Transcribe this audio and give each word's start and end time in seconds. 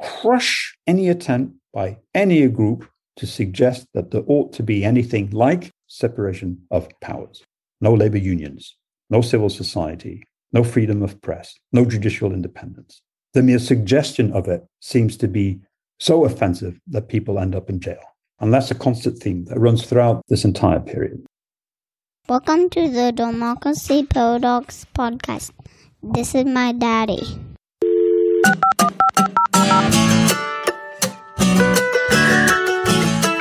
crush 0.00 0.76
any 0.86 1.08
attempt 1.08 1.56
by 1.72 1.98
any 2.14 2.46
group 2.48 2.88
to 3.16 3.26
suggest 3.26 3.86
that 3.94 4.10
there 4.10 4.22
ought 4.26 4.52
to 4.52 4.62
be 4.62 4.84
anything 4.84 5.30
like 5.30 5.70
separation 5.86 6.62
of 6.70 6.88
powers. 7.00 7.42
No 7.80 7.94
labor 7.94 8.18
unions, 8.18 8.76
no 9.10 9.20
civil 9.20 9.50
society, 9.50 10.22
no 10.52 10.62
freedom 10.62 11.02
of 11.02 11.20
press, 11.22 11.58
no 11.72 11.84
judicial 11.84 12.32
independence. 12.32 13.02
The 13.32 13.42
mere 13.42 13.58
suggestion 13.58 14.32
of 14.32 14.48
it 14.48 14.66
seems 14.80 15.16
to 15.18 15.28
be 15.28 15.60
so 15.98 16.24
offensive 16.26 16.78
that 16.88 17.08
people 17.08 17.38
end 17.38 17.54
up 17.54 17.70
in 17.70 17.80
jail. 17.80 18.02
And 18.38 18.52
that's 18.52 18.70
a 18.70 18.74
constant 18.74 19.18
theme 19.18 19.46
that 19.46 19.58
runs 19.58 19.86
throughout 19.86 20.22
this 20.28 20.44
entire 20.44 20.80
period. 20.80 21.24
Welcome 22.28 22.68
to 22.70 22.88
the 22.90 23.12
Democracy 23.12 24.04
Paradox 24.04 24.86
podcast. 24.94 25.52
This 26.02 26.34
is 26.34 26.44
my 26.44 26.72
daddy. 26.72 27.22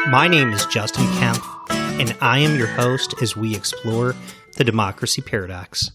My 0.09 0.27
name 0.29 0.51
is 0.51 0.65
Justin 0.67 1.05
Kempf, 1.17 1.45
and 1.99 2.15
I 2.21 2.39
am 2.39 2.57
your 2.57 2.67
host 2.67 3.15
as 3.21 3.35
we 3.35 3.55
explore 3.55 4.15
the 4.57 4.63
democracy 4.63 5.21
paradox. 5.21 5.91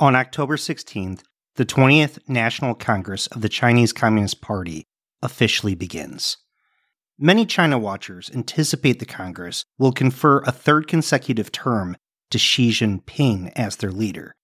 On 0.00 0.16
October 0.16 0.56
16th, 0.56 1.22
the 1.54 1.64
20th 1.64 2.18
National 2.28 2.74
Congress 2.74 3.28
of 3.28 3.42
the 3.42 3.48
Chinese 3.48 3.92
Communist 3.92 4.40
Party 4.40 4.88
officially 5.22 5.76
begins. 5.76 6.36
Many 7.16 7.46
China 7.46 7.78
watchers 7.78 8.28
anticipate 8.34 8.98
the 8.98 9.06
Congress 9.06 9.64
will 9.78 9.92
confer 9.92 10.40
a 10.40 10.50
third 10.50 10.88
consecutive 10.88 11.52
term 11.52 11.96
to 12.30 12.38
Xi 12.38 12.70
Jinping 12.70 13.52
as 13.54 13.76
their 13.76 13.92
leader. 13.92 14.34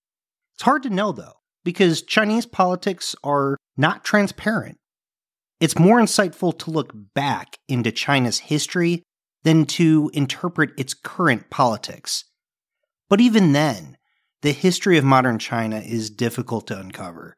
It's 0.55 0.63
hard 0.63 0.85
to 0.85 0.91
know, 0.91 1.11
though, 1.11 1.41
because 1.65 2.03
Chinese 2.03 2.47
politics 2.47 3.17
are 3.25 3.57
not 3.77 4.05
transparent. 4.05 4.79
It's 5.59 5.77
more 5.77 5.99
insightful 5.99 6.57
to 6.61 6.71
look 6.71 6.93
back 7.13 7.59
into 7.67 7.91
China's 7.91 8.39
history 8.39 9.03
than 9.43 9.67
to 9.67 10.13
interpret 10.15 10.71
its 10.79 10.95
current 10.95 11.51
politics. 11.51 12.25
But 13.09 13.21
even 13.21 13.53
then, 13.53 13.97
the 14.43 14.53
history 14.53 14.97
of 14.97 15.05
modern 15.05 15.39
China 15.39 15.79
is 15.79 16.11
difficult 16.11 16.67
to 16.69 16.79
uncover. 16.79 17.37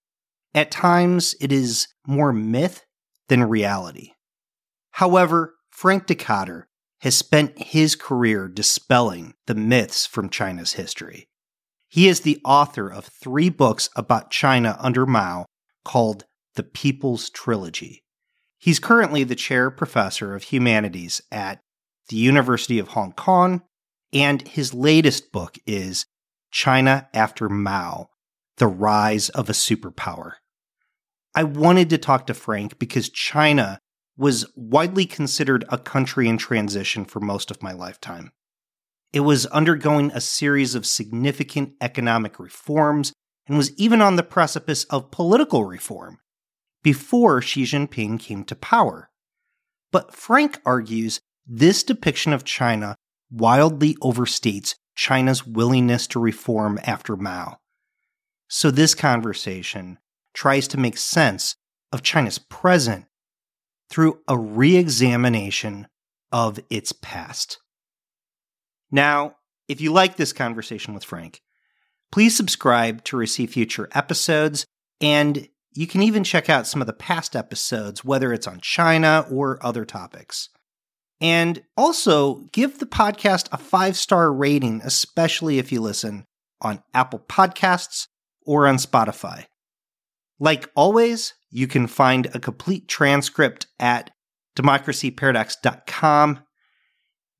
At 0.54 0.70
times, 0.70 1.34
it 1.40 1.50
is 1.50 1.88
more 2.06 2.32
myth 2.32 2.84
than 3.28 3.44
reality. 3.44 4.12
However, 4.92 5.54
Frank 5.70 6.06
Dikötter 6.06 6.64
has 7.00 7.16
spent 7.16 7.58
his 7.58 7.96
career 7.96 8.46
dispelling 8.46 9.34
the 9.46 9.54
myths 9.54 10.06
from 10.06 10.28
China's 10.28 10.74
history. 10.74 11.26
He 11.88 12.08
is 12.08 12.20
the 12.20 12.40
author 12.44 12.88
of 12.88 13.06
three 13.06 13.48
books 13.48 13.90
about 13.96 14.30
China 14.30 14.76
under 14.78 15.04
Mao 15.04 15.46
called 15.84 16.24
The 16.54 16.62
People's 16.62 17.28
Trilogy. 17.30 18.02
He's 18.58 18.78
currently 18.78 19.24
the 19.24 19.34
chair 19.34 19.70
professor 19.70 20.36
of 20.36 20.44
humanities 20.44 21.20
at 21.32 21.58
the 22.08 22.16
University 22.16 22.78
of 22.78 22.88
Hong 22.88 23.12
Kong, 23.12 23.62
and 24.12 24.46
his 24.46 24.72
latest 24.72 25.32
book 25.32 25.58
is 25.66 26.06
China 26.52 27.08
After 27.14 27.48
Mao 27.48 28.10
The 28.58 28.66
Rise 28.66 29.30
of 29.30 29.48
a 29.48 29.54
Superpower. 29.54 30.34
I 31.34 31.44
wanted 31.44 31.88
to 31.90 31.98
talk 31.98 32.26
to 32.26 32.34
Frank 32.34 32.78
because 32.78 33.08
China 33.08 33.78
was 34.18 34.46
widely 34.54 35.06
considered 35.06 35.64
a 35.70 35.78
country 35.78 36.28
in 36.28 36.36
transition 36.36 37.06
for 37.06 37.20
most 37.20 37.50
of 37.50 37.62
my 37.62 37.72
lifetime. 37.72 38.32
It 39.14 39.20
was 39.20 39.46
undergoing 39.46 40.10
a 40.12 40.20
series 40.20 40.74
of 40.74 40.84
significant 40.84 41.72
economic 41.80 42.38
reforms 42.38 43.14
and 43.46 43.56
was 43.56 43.72
even 43.78 44.02
on 44.02 44.16
the 44.16 44.22
precipice 44.22 44.84
of 44.84 45.10
political 45.10 45.64
reform 45.64 46.18
before 46.82 47.40
Xi 47.40 47.62
Jinping 47.62 48.20
came 48.20 48.44
to 48.44 48.54
power. 48.54 49.08
But 49.90 50.14
Frank 50.14 50.60
argues 50.66 51.18
this 51.46 51.82
depiction 51.82 52.34
of 52.34 52.44
China 52.44 52.94
wildly 53.30 53.94
overstates 54.02 54.74
China's 54.94 55.46
willingness 55.46 56.06
to 56.08 56.20
reform 56.20 56.78
after 56.84 57.16
Mao. 57.16 57.58
So, 58.48 58.70
this 58.70 58.94
conversation 58.94 59.98
tries 60.34 60.68
to 60.68 60.78
make 60.78 60.96
sense 60.96 61.56
of 61.90 62.02
China's 62.02 62.38
present 62.38 63.06
through 63.88 64.20
a 64.28 64.38
re 64.38 64.76
examination 64.76 65.86
of 66.30 66.58
its 66.70 66.92
past. 66.92 67.58
Now, 68.90 69.36
if 69.68 69.80
you 69.80 69.92
like 69.92 70.16
this 70.16 70.32
conversation 70.32 70.94
with 70.94 71.04
Frank, 71.04 71.40
please 72.10 72.36
subscribe 72.36 73.04
to 73.04 73.16
receive 73.16 73.52
future 73.52 73.88
episodes, 73.92 74.66
and 75.00 75.48
you 75.72 75.86
can 75.86 76.02
even 76.02 76.24
check 76.24 76.50
out 76.50 76.66
some 76.66 76.82
of 76.82 76.86
the 76.86 76.92
past 76.92 77.34
episodes, 77.34 78.04
whether 78.04 78.32
it's 78.32 78.46
on 78.46 78.60
China 78.60 79.26
or 79.30 79.64
other 79.64 79.84
topics. 79.84 80.50
And 81.22 81.62
also 81.76 82.48
give 82.52 82.80
the 82.80 82.86
podcast 82.86 83.48
a 83.52 83.56
five 83.56 83.96
star 83.96 84.32
rating, 84.32 84.82
especially 84.84 85.58
if 85.58 85.70
you 85.70 85.80
listen 85.80 86.26
on 86.60 86.82
Apple 86.92 87.20
Podcasts 87.20 88.08
or 88.44 88.66
on 88.66 88.76
Spotify. 88.76 89.46
Like 90.40 90.68
always, 90.74 91.34
you 91.50 91.68
can 91.68 91.86
find 91.86 92.26
a 92.34 92.40
complete 92.40 92.88
transcript 92.88 93.66
at 93.78 94.10
democracyparadox.com. 94.56 96.40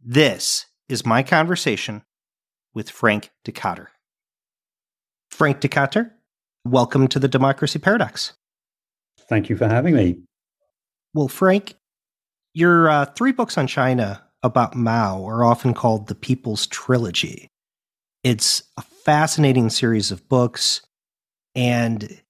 This 0.00 0.66
is 0.88 1.04
my 1.04 1.24
conversation 1.24 2.02
with 2.74 2.88
Frank 2.88 3.30
Dikötter. 3.44 3.86
Frank 5.30 5.60
Dikötter, 5.60 6.10
welcome 6.64 7.08
to 7.08 7.18
the 7.18 7.28
Democracy 7.28 7.80
Paradox. 7.80 8.34
Thank 9.28 9.48
you 9.48 9.56
for 9.56 9.66
having 9.66 9.96
me. 9.96 10.20
Well, 11.14 11.28
Frank, 11.28 11.74
your 12.54 12.90
uh, 12.90 13.06
three 13.06 13.32
books 13.32 13.56
on 13.56 13.66
China 13.66 14.22
about 14.42 14.74
Mao 14.74 15.24
are 15.24 15.44
often 15.44 15.74
called 15.74 16.08
the 16.08 16.14
People's 16.14 16.66
Trilogy. 16.66 17.48
It's 18.22 18.62
a 18.76 18.82
fascinating 18.82 19.70
series 19.70 20.10
of 20.10 20.28
books, 20.28 20.82
and 21.54 22.20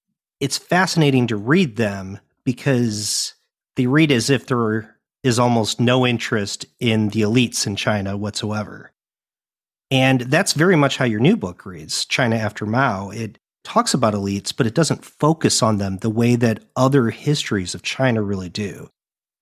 it's 0.41 0.59
fascinating 0.59 1.27
to 1.28 1.37
read 1.37 1.77
them 1.77 2.19
because 2.44 3.34
they 3.77 3.87
read 3.87 4.10
as 4.10 4.31
if 4.31 4.47
there 4.47 4.97
is 5.22 5.38
almost 5.38 5.81
no 5.81 6.06
interest 6.06 6.66
in 6.81 7.10
the 7.10 7.21
elites 7.21 7.66
in 7.66 7.77
China 7.77 8.16
whatsoever. 8.16 8.91
And 9.91 10.22
that's 10.22 10.54
very 10.54 10.77
much 10.77 10.97
how 10.97 11.04
your 11.04 11.21
new 11.21 11.37
book 11.37 11.66
reads, 11.66 12.04
China 12.06 12.37
After 12.37 12.65
Mao. 12.65 13.10
It 13.10 13.39
talks 13.62 13.94
about 13.94 14.15
elites, 14.15 14.53
but 14.56 14.66
it 14.66 14.75
doesn't 14.75 15.04
focus 15.04 15.62
on 15.62 15.77
them 15.78 15.99
the 15.99 16.10
way 16.10 16.34
that 16.37 16.65
other 16.74 17.10
histories 17.10 17.74
of 17.74 17.83
China 17.83 18.22
really 18.22 18.48
do. 18.48 18.89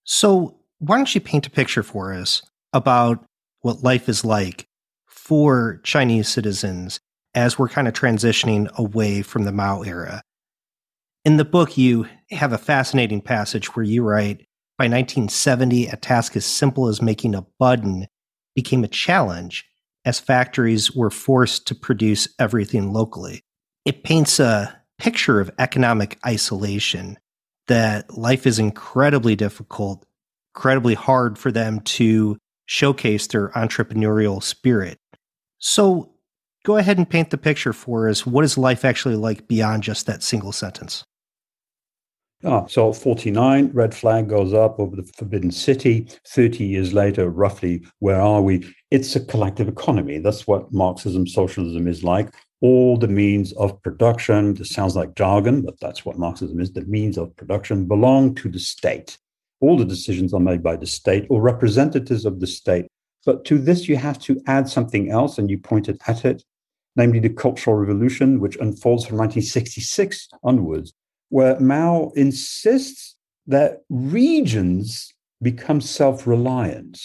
So, 0.04 0.59
why 0.80 0.96
don't 0.96 1.14
you 1.14 1.20
paint 1.20 1.46
a 1.46 1.50
picture 1.50 1.82
for 1.82 2.12
us 2.12 2.42
about 2.72 3.24
what 3.60 3.84
life 3.84 4.08
is 4.08 4.24
like 4.24 4.66
for 5.06 5.80
Chinese 5.84 6.28
citizens 6.28 6.98
as 7.34 7.58
we're 7.58 7.68
kind 7.68 7.86
of 7.86 7.94
transitioning 7.94 8.66
away 8.78 9.20
from 9.20 9.44
the 9.44 9.52
Mao 9.52 9.82
era? 9.82 10.22
In 11.24 11.36
the 11.36 11.44
book, 11.44 11.76
you 11.76 12.06
have 12.30 12.52
a 12.52 12.58
fascinating 12.58 13.20
passage 13.20 13.76
where 13.76 13.84
you 13.84 14.02
write 14.02 14.38
by 14.78 14.84
1970, 14.84 15.88
a 15.88 15.96
task 15.96 16.34
as 16.34 16.46
simple 16.46 16.88
as 16.88 17.02
making 17.02 17.34
a 17.34 17.44
button 17.58 18.06
became 18.54 18.82
a 18.82 18.88
challenge 18.88 19.66
as 20.06 20.18
factories 20.18 20.96
were 20.96 21.10
forced 21.10 21.66
to 21.66 21.74
produce 21.74 22.26
everything 22.38 22.90
locally. 22.90 23.42
It 23.84 24.02
paints 24.02 24.40
a 24.40 24.80
picture 24.96 25.40
of 25.40 25.50
economic 25.58 26.18
isolation 26.26 27.18
that 27.66 28.16
life 28.16 28.46
is 28.46 28.58
incredibly 28.58 29.36
difficult 29.36 30.06
incredibly 30.54 30.94
hard 30.94 31.38
for 31.38 31.52
them 31.52 31.80
to 31.80 32.36
showcase 32.66 33.26
their 33.26 33.48
entrepreneurial 33.50 34.42
spirit. 34.42 34.98
So 35.58 36.12
go 36.64 36.76
ahead 36.76 36.98
and 36.98 37.08
paint 37.08 37.30
the 37.30 37.38
picture 37.38 37.72
for 37.72 38.08
us. 38.08 38.26
What 38.26 38.44
is 38.44 38.56
life 38.56 38.84
actually 38.84 39.16
like 39.16 39.48
beyond 39.48 39.82
just 39.82 40.06
that 40.06 40.22
single 40.22 40.52
sentence? 40.52 41.04
Ah, 42.42 42.64
so 42.66 42.90
49, 42.92 43.70
red 43.74 43.94
flag 43.94 44.28
goes 44.28 44.54
up 44.54 44.80
over 44.80 44.96
the 44.96 45.02
Forbidden 45.18 45.50
City. 45.50 46.08
30 46.26 46.64
years 46.64 46.94
later, 46.94 47.28
roughly, 47.28 47.84
where 47.98 48.20
are 48.20 48.40
we? 48.40 48.64
It's 48.90 49.14
a 49.14 49.20
collective 49.20 49.68
economy. 49.68 50.18
That's 50.18 50.46
what 50.46 50.72
Marxism, 50.72 51.26
socialism 51.26 51.86
is 51.86 52.02
like. 52.02 52.32
All 52.62 52.96
the 52.96 53.08
means 53.08 53.52
of 53.54 53.82
production, 53.82 54.54
this 54.54 54.70
sounds 54.70 54.96
like 54.96 55.16
jargon, 55.16 55.60
but 55.60 55.78
that's 55.80 56.06
what 56.06 56.18
Marxism 56.18 56.60
is. 56.60 56.72
The 56.72 56.84
means 56.86 57.18
of 57.18 57.36
production 57.36 57.86
belong 57.86 58.34
to 58.36 58.48
the 58.48 58.58
state. 58.58 59.18
All 59.60 59.76
the 59.76 59.84
decisions 59.84 60.32
are 60.32 60.40
made 60.40 60.62
by 60.62 60.76
the 60.76 60.86
state 60.86 61.26
or 61.30 61.40
representatives 61.40 62.24
of 62.24 62.40
the 62.40 62.46
state. 62.46 62.86
But 63.26 63.44
to 63.46 63.58
this, 63.58 63.88
you 63.88 63.96
have 63.96 64.18
to 64.20 64.40
add 64.46 64.68
something 64.68 65.10
else, 65.10 65.38
and 65.38 65.50
you 65.50 65.58
pointed 65.58 66.00
at 66.06 66.24
it, 66.24 66.42
namely 66.96 67.20
the 67.20 67.28
Cultural 67.28 67.76
Revolution, 67.76 68.40
which 68.40 68.56
unfolds 68.56 69.06
from 69.06 69.18
1966 69.18 70.28
onwards 70.42 70.94
where 71.30 71.58
Mao 71.58 72.12
insists 72.14 73.16
that 73.46 73.78
regions 73.88 75.12
become 75.40 75.80
self 75.80 76.26
reliant. 76.26 77.00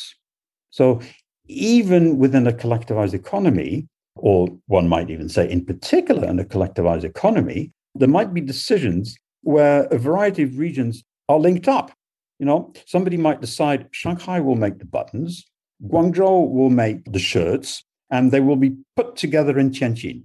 So, 0.71 0.99
even 1.47 2.17
within 2.17 2.47
a 2.47 2.51
collectivized 2.51 3.13
economy, 3.13 3.87
or 4.15 4.47
one 4.65 4.89
might 4.89 5.09
even 5.09 5.29
say 5.29 5.49
in 5.49 5.63
particular 5.63 6.27
in 6.27 6.39
a 6.39 6.43
collectivized 6.43 7.03
economy, 7.03 7.71
there 7.93 8.09
might 8.09 8.33
be 8.33 8.41
decisions 8.41 9.15
where 9.41 9.83
a 9.85 9.97
variety 9.97 10.43
of 10.43 10.57
regions 10.57 11.03
are 11.29 11.39
linked 11.39 11.67
up. 11.67 11.91
You 12.39 12.45
know, 12.45 12.73
somebody 12.85 13.17
might 13.17 13.41
decide 13.41 13.87
Shanghai 13.91 14.39
will 14.39 14.55
make 14.55 14.79
the 14.79 14.85
buttons, 14.85 15.45
Guangzhou 15.83 16.51
will 16.51 16.69
make 16.69 17.11
the 17.11 17.19
shirts, 17.19 17.83
and 18.09 18.31
they 18.31 18.39
will 18.39 18.55
be 18.55 18.75
put 18.95 19.15
together 19.15 19.57
in 19.59 19.71
Tianjin. 19.71 20.23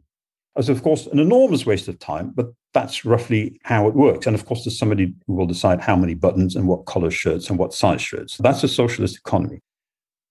As 0.57 0.69
of 0.69 0.83
course, 0.83 1.07
an 1.07 1.19
enormous 1.19 1.65
waste 1.65 1.89
of 1.89 1.99
time, 1.99 2.33
but 2.35 2.53
that's 2.75 3.05
roughly 3.05 3.59
how 3.65 3.89
it 3.89 3.95
works. 3.95 4.27
And 4.27 4.35
of 4.35 4.47
course, 4.47 4.65
there's 4.65 4.79
somebody 4.79 5.15
who 5.27 5.35
will 5.35 5.47
decide 5.47 5.81
how 5.81 5.97
many 5.97 6.15
buttons 6.15 6.57
and 6.57 6.69
what 6.69 6.87
color 6.87 7.11
shirts 7.11 7.49
and 7.49 7.59
what 7.59 7.73
size 7.73 8.03
shirts. 8.03 8.37
That's 8.39 8.62
a 8.65 8.69
socialist 8.69 9.17
economy. 9.17 9.61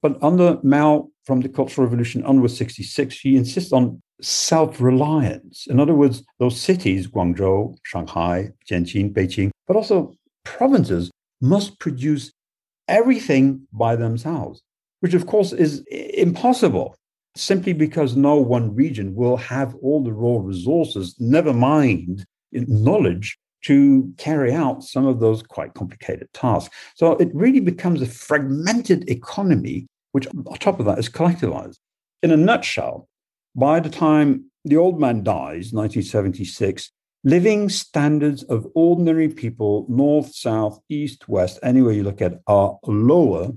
But 0.02 0.22
under 0.24 0.58
Mao, 0.64 1.10
from 1.26 1.42
the 1.42 1.50
Cultural 1.50 1.86
Revolution 1.86 2.24
onwards, 2.24 2.58
66, 2.58 3.20
he 3.20 3.36
insists 3.36 3.74
on 3.74 4.02
self 4.22 4.80
reliance. 4.80 5.68
In 5.68 5.80
other 5.80 5.94
words, 5.94 6.24
those 6.40 6.60
cities, 6.60 7.08
Guangzhou, 7.08 7.76
Shanghai, 7.84 8.52
Tianjin, 8.70 9.14
Beijing, 9.14 9.52
but 9.68 9.76
also 9.76 10.16
provinces, 10.44 11.12
must 11.41 11.80
produce 11.80 12.33
everything 12.88 13.68
by 13.71 13.95
themselves, 13.95 14.62
which 15.00 15.13
of 15.13 15.25
course 15.27 15.53
is 15.53 15.83
impossible 15.89 16.95
simply 17.36 17.74
because 17.74 18.15
no 18.15 18.36
one 18.36 18.75
region 18.75 19.15
will 19.15 19.38
have 19.38 19.75
all 19.75 20.03
the 20.03 20.12
raw 20.12 20.39
resources, 20.41 21.15
never 21.19 21.53
mind 21.53 22.25
knowledge 22.51 23.38
to 23.63 24.12
carry 24.18 24.53
out 24.53 24.83
some 24.83 25.06
of 25.06 25.19
those 25.19 25.44
quite 25.44 25.74
complicated 25.74 26.27
tasks. 26.33 26.75
So 26.95 27.13
it 27.18 27.30
really 27.33 27.59
becomes 27.59 28.01
a 28.01 28.06
fragmented 28.06 29.09
economy, 29.09 29.88
which 30.12 30.27
on 30.27 30.57
top 30.59 30.80
of 30.80 30.85
that 30.85 31.00
is 31.00 31.09
collectivized. 31.09 31.77
In 32.24 32.31
a 32.31 32.38
nutshell, 32.38 33.07
by 33.56 33.80
the 33.80 33.89
time 33.89 34.45
the 34.65 34.77
old 34.77 35.00
man 35.00 35.24
dies, 35.24 35.71
1976, 35.74 36.92
living 37.24 37.69
standards 37.69 38.44
of 38.44 38.68
ordinary 38.75 39.30
people, 39.30 39.86
north, 39.89 40.33
south, 40.33 40.80
east, 40.89 41.27
west, 41.27 41.60
anywhere 41.63 41.94
you 41.94 42.04
look 42.04 42.21
at, 42.21 42.39
are 42.48 42.77
lower 42.86 43.51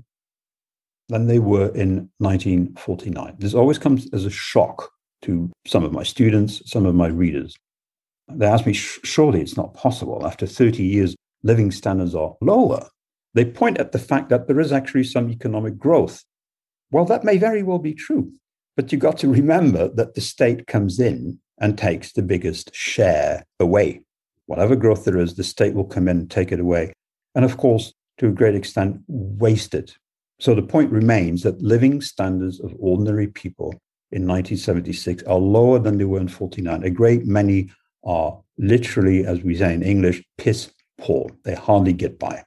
than 1.09 1.27
they 1.27 1.39
were 1.39 1.67
in 1.69 2.09
1949. 2.19 3.35
This 3.39 3.53
always 3.53 3.77
comes 3.77 4.07
as 4.13 4.25
a 4.25 4.29
shock 4.29 4.89
to 5.23 5.49
some 5.65 5.83
of 5.83 5.93
my 5.93 6.03
students, 6.03 6.61
some 6.69 6.85
of 6.85 6.95
my 6.95 7.07
readers. 7.07 7.55
They 8.29 8.45
ask 8.45 8.65
me, 8.65 8.73
surely 8.73 9.41
it's 9.41 9.57
not 9.57 9.73
possible. 9.73 10.25
After 10.25 10.45
30 10.45 10.83
years, 10.83 11.15
living 11.43 11.71
standards 11.71 12.15
are 12.15 12.35
lower. 12.41 12.87
They 13.33 13.45
point 13.45 13.77
at 13.77 13.91
the 13.91 13.99
fact 13.99 14.29
that 14.29 14.47
there 14.47 14.59
is 14.59 14.71
actually 14.71 15.03
some 15.05 15.29
economic 15.29 15.77
growth. 15.77 16.23
Well, 16.91 17.05
that 17.05 17.23
may 17.23 17.37
very 17.37 17.63
well 17.63 17.79
be 17.79 17.93
true, 17.93 18.31
but 18.75 18.91
you've 18.91 19.01
got 19.01 19.17
to 19.19 19.29
remember 19.29 19.89
that 19.89 20.13
the 20.13 20.21
state 20.21 20.67
comes 20.67 20.99
in 20.99 21.39
and 21.63 21.77
takes 21.77 22.11
the 22.11 22.21
biggest 22.21 22.75
share 22.75 23.43
away. 23.59 24.01
Whatever 24.47 24.75
growth 24.75 25.05
there 25.05 25.17
is, 25.17 25.33
the 25.33 25.43
state 25.43 25.73
will 25.73 25.85
come 25.85 26.09
in 26.09 26.19
and 26.19 26.29
take 26.29 26.51
it 26.51 26.59
away. 26.59 26.93
And 27.35 27.45
of 27.45 27.57
course, 27.57 27.93
to 28.17 28.27
a 28.27 28.31
great 28.31 28.53
extent, 28.53 29.01
waste 29.07 29.73
it 29.73 29.95
so 30.43 30.53
the 30.53 30.61
point 30.61 30.91
remains 30.91 31.43
that 31.43 31.61
living 31.61 32.01
standards 32.01 32.59
of 32.59 32.73
ordinary 32.77 33.27
people 33.27 33.69
in 34.11 34.27
1976 34.27 35.23
are 35.23 35.37
lower 35.37 35.79
than 35.79 35.97
they 35.97 36.03
were 36.03 36.19
in 36.19 36.27
49. 36.27 36.83
A 36.83 36.89
great 36.89 37.25
many 37.25 37.71
are 38.03 38.37
literally, 38.57 39.25
as 39.25 39.41
we 39.41 39.55
say 39.55 39.73
in 39.73 39.81
English, 39.81 40.21
piss 40.37 40.69
poor. 40.99 41.29
They 41.45 41.55
hardly 41.55 41.93
get 41.93 42.19
by. 42.19 42.43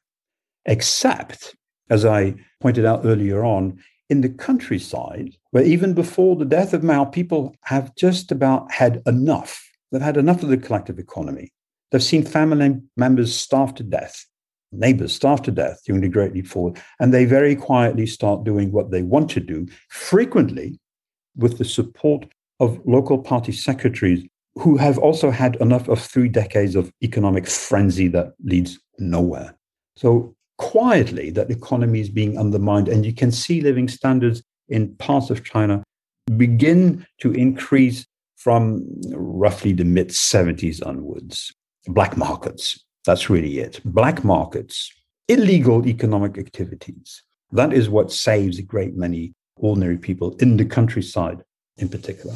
Except, 0.67 1.57
as 1.89 2.05
I 2.05 2.35
pointed 2.61 2.85
out 2.85 3.07
earlier 3.07 3.47
on, 3.47 3.83
in 4.09 4.21
the 4.21 4.29
countryside, 4.29 5.37
where 5.51 5.65
even 5.65 5.95
before 5.95 6.37
the 6.37 6.45
death 6.45 6.73
of 6.73 6.83
Mao, 6.83 7.05
people 7.05 7.55
have 7.63 7.95
just 7.97 8.31
about 8.31 8.71
had 8.73 9.03
enough. 9.07 9.63
They've 9.91 10.01
had 10.01 10.17
enough 10.17 10.43
of 10.43 10.49
the 10.49 10.57
collective 10.57 10.99
economy. 10.99 11.53
They've 11.91 12.03
seen 12.03 12.25
family 12.25 12.81
members 12.97 13.35
starve 13.35 13.75
to 13.77 13.83
death 13.83 14.27
neighbors 14.73 15.15
starve 15.15 15.43
to 15.43 15.51
death 15.51 15.81
during 15.85 16.03
the 16.03 16.09
Great 16.09 16.35
Leap 16.35 16.47
Forward, 16.47 16.81
and 17.01 17.13
they 17.13 17.25
very 17.25 17.57
quietly 17.57 18.07
start 18.07 18.45
doing 18.45 18.73
what 18.73 18.91
they 18.91 19.03
want 19.03 19.31
to 19.31 19.41
do, 19.41 19.67
frequently 19.89 20.79
with 21.37 21.59
the 21.59 21.65
support 21.65 22.27
of 22.61 22.81
local 22.87 23.19
party 23.19 23.53
secretaries 23.53 24.27
who 24.57 24.77
have 24.77 24.99
also 24.99 25.31
had 25.31 25.57
enough 25.57 25.89
of 25.89 26.01
three 26.01 26.29
decades 26.29 26.75
of 26.75 26.91
economic 27.03 27.47
frenzy 27.47 28.09
that 28.09 28.33
leads 28.43 28.79
nowhere. 28.99 29.55
So 29.97 30.35
quietly, 30.59 31.31
that 31.31 31.49
the 31.49 31.55
economy 31.55 32.01
is 32.01 32.09
being 32.09 32.39
undermined, 32.39 32.89
and 32.89 33.05
you 33.05 33.13
can 33.13 33.31
see 33.31 33.61
living 33.61 33.89
standards 33.89 34.43
in 34.69 34.95
parts 34.97 35.31
of 35.31 35.45
China 35.45 35.83
begin 36.37 37.07
to 37.21 37.33
increase 37.33 38.07
from 38.37 38.85
roughly 39.11 39.73
the 39.73 39.85
mid 39.85 40.09
70s 40.09 40.85
onwards. 40.87 41.53
Black 41.87 42.17
markets, 42.17 42.85
that's 43.05 43.31
really 43.31 43.59
it. 43.59 43.81
Black 43.85 44.25
markets, 44.25 44.91
illegal 45.29 45.87
economic 45.87 46.39
activities. 46.39 47.23
That 47.53 47.73
is 47.73 47.89
what 47.89 48.13
saves 48.13 48.59
a 48.59 48.63
great 48.63 48.97
many 48.97 49.35
ordinary 49.57 49.99
people 49.99 50.35
in 50.37 50.57
the 50.57 50.65
countryside 50.65 51.43
in 51.79 51.89
particular. 51.89 52.35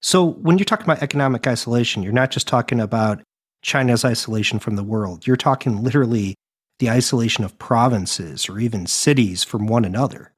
So, 0.00 0.24
when 0.24 0.58
you're 0.58 0.64
talking 0.64 0.84
about 0.84 1.02
economic 1.02 1.46
isolation, 1.46 2.02
you're 2.02 2.12
not 2.12 2.30
just 2.30 2.46
talking 2.46 2.80
about 2.80 3.20
China's 3.62 4.04
isolation 4.04 4.60
from 4.60 4.76
the 4.76 4.84
world. 4.84 5.26
You're 5.26 5.36
talking 5.36 5.82
literally 5.82 6.36
the 6.78 6.90
isolation 6.90 7.44
of 7.44 7.58
provinces 7.58 8.48
or 8.48 8.58
even 8.58 8.86
cities 8.86 9.44
from 9.44 9.66
one 9.66 9.84
another. 9.84 10.32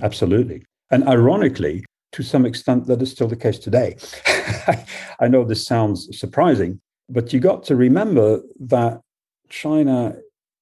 Absolutely. 0.00 0.64
And 0.90 1.06
ironically, 1.08 1.84
to 2.12 2.22
some 2.22 2.44
extent, 2.44 2.86
that 2.86 3.02
is 3.02 3.10
still 3.10 3.28
the 3.28 3.36
case 3.36 3.58
today. 3.58 3.96
I 5.20 5.28
know 5.28 5.44
this 5.44 5.64
sounds 5.64 6.18
surprising, 6.18 6.80
but 7.08 7.32
you 7.32 7.40
got 7.40 7.62
to 7.64 7.76
remember 7.76 8.40
that 8.58 9.00
China 9.48 10.16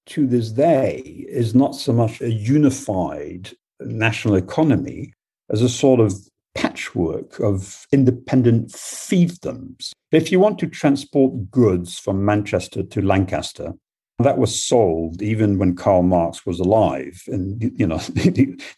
to 0.07 0.27
this 0.27 0.51
day 0.51 1.27
is 1.29 1.55
not 1.55 1.75
so 1.75 1.93
much 1.93 2.21
a 2.21 2.31
unified 2.31 3.51
national 3.81 4.37
economy 4.37 5.13
as 5.51 5.63
a 5.63 5.69
sort 5.69 6.01
of 6.01 6.15
patchwork 6.55 7.39
of 7.41 7.87
independent 7.93 8.71
fiefdoms. 8.71 9.93
If 10.11 10.33
you 10.33 10.41
want 10.41 10.59
to 10.61 10.67
transport 10.67 11.51
goods 11.51 11.99
from 11.99 12.25
Manchester 12.25 12.83
to 12.83 13.03
Lancaster, 13.03 13.75
that 14.19 14.39
was 14.39 14.61
solved 14.61 15.23
even 15.23 15.59
when 15.59 15.77
Karl 15.77 16.03
Marx 16.03 16.45
was 16.45 16.61
alive 16.61 17.23
in 17.29 17.73
you 17.77 17.87
know 17.87 17.99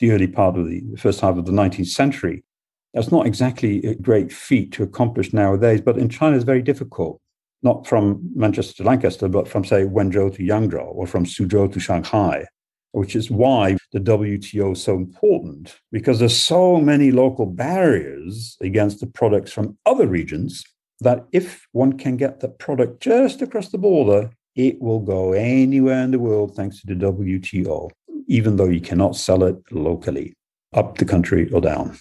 the, 0.01 0.11
early 0.11 0.27
part 0.27 0.57
of 0.57 0.67
the 0.67 0.83
first 0.97 1.21
half 1.21 1.37
of 1.37 1.47
the 1.47 1.53
19th 1.53 1.87
century. 1.87 2.45
That's 2.93 3.13
not 3.13 3.27
exactly 3.27 3.85
a 3.85 3.95
great 3.95 4.33
feat 4.33 4.73
to 4.73 4.83
accomplish 4.83 5.33
nowadays, 5.33 5.81
but 5.81 5.97
in 5.97 6.09
China 6.09 6.35
it's 6.37 6.45
very 6.45 6.63
difficult 6.63 7.21
not 7.63 7.87
from 7.87 8.21
Manchester 8.35 8.75
to 8.75 8.85
Lancaster, 8.85 9.29
but 9.29 9.49
from, 9.49 9.65
say, 9.65 9.85
Wenzhou 9.85 10.35
to 10.35 10.43
Yangzhou 10.43 10.95
or 10.95 11.07
from 11.07 11.25
Suzhou 11.25 11.73
to 11.73 11.81
Shanghai, 11.81 12.47
which 12.93 13.15
is 13.15 13.31
why 13.31 13.77
the 13.93 14.01
WTO 14.01 14.73
is 14.73 14.83
so 14.83 14.97
important 14.97 15.79
because 15.93 16.19
there's 16.19 16.37
so 16.37 16.81
many 16.81 17.11
local 17.13 17.47
barriers 17.47 18.57
against 18.61 19.01
the 19.01 19.07
products 19.07 19.53
from 19.53 19.77
other 19.85 20.07
regions 20.07 20.65
that 21.01 21.27
if 21.33 21.67
one 21.73 21.97
can 21.97 22.17
get 22.17 22.41
the 22.41 22.49
product 22.49 23.03
just 23.03 23.43
across 23.43 23.71
the 23.71 23.79
border, 23.79 24.31
it 24.69 24.81
will 24.81 25.01
go 25.01 25.33
anywhere 25.33 26.03
in 26.03 26.11
the 26.11 26.19
world 26.19 26.55
thanks 26.55 26.81
to 26.81 26.95
the 26.95 27.07
WTO, 27.07 27.91
even 28.27 28.57
though 28.57 28.69
you 28.69 28.81
cannot 28.81 29.17
sell 29.17 29.43
it 29.45 29.57
locally, 29.71 30.35
up 30.75 30.99
the 30.99 31.05
country 31.05 31.51
or 31.53 31.61
down. 31.61 31.99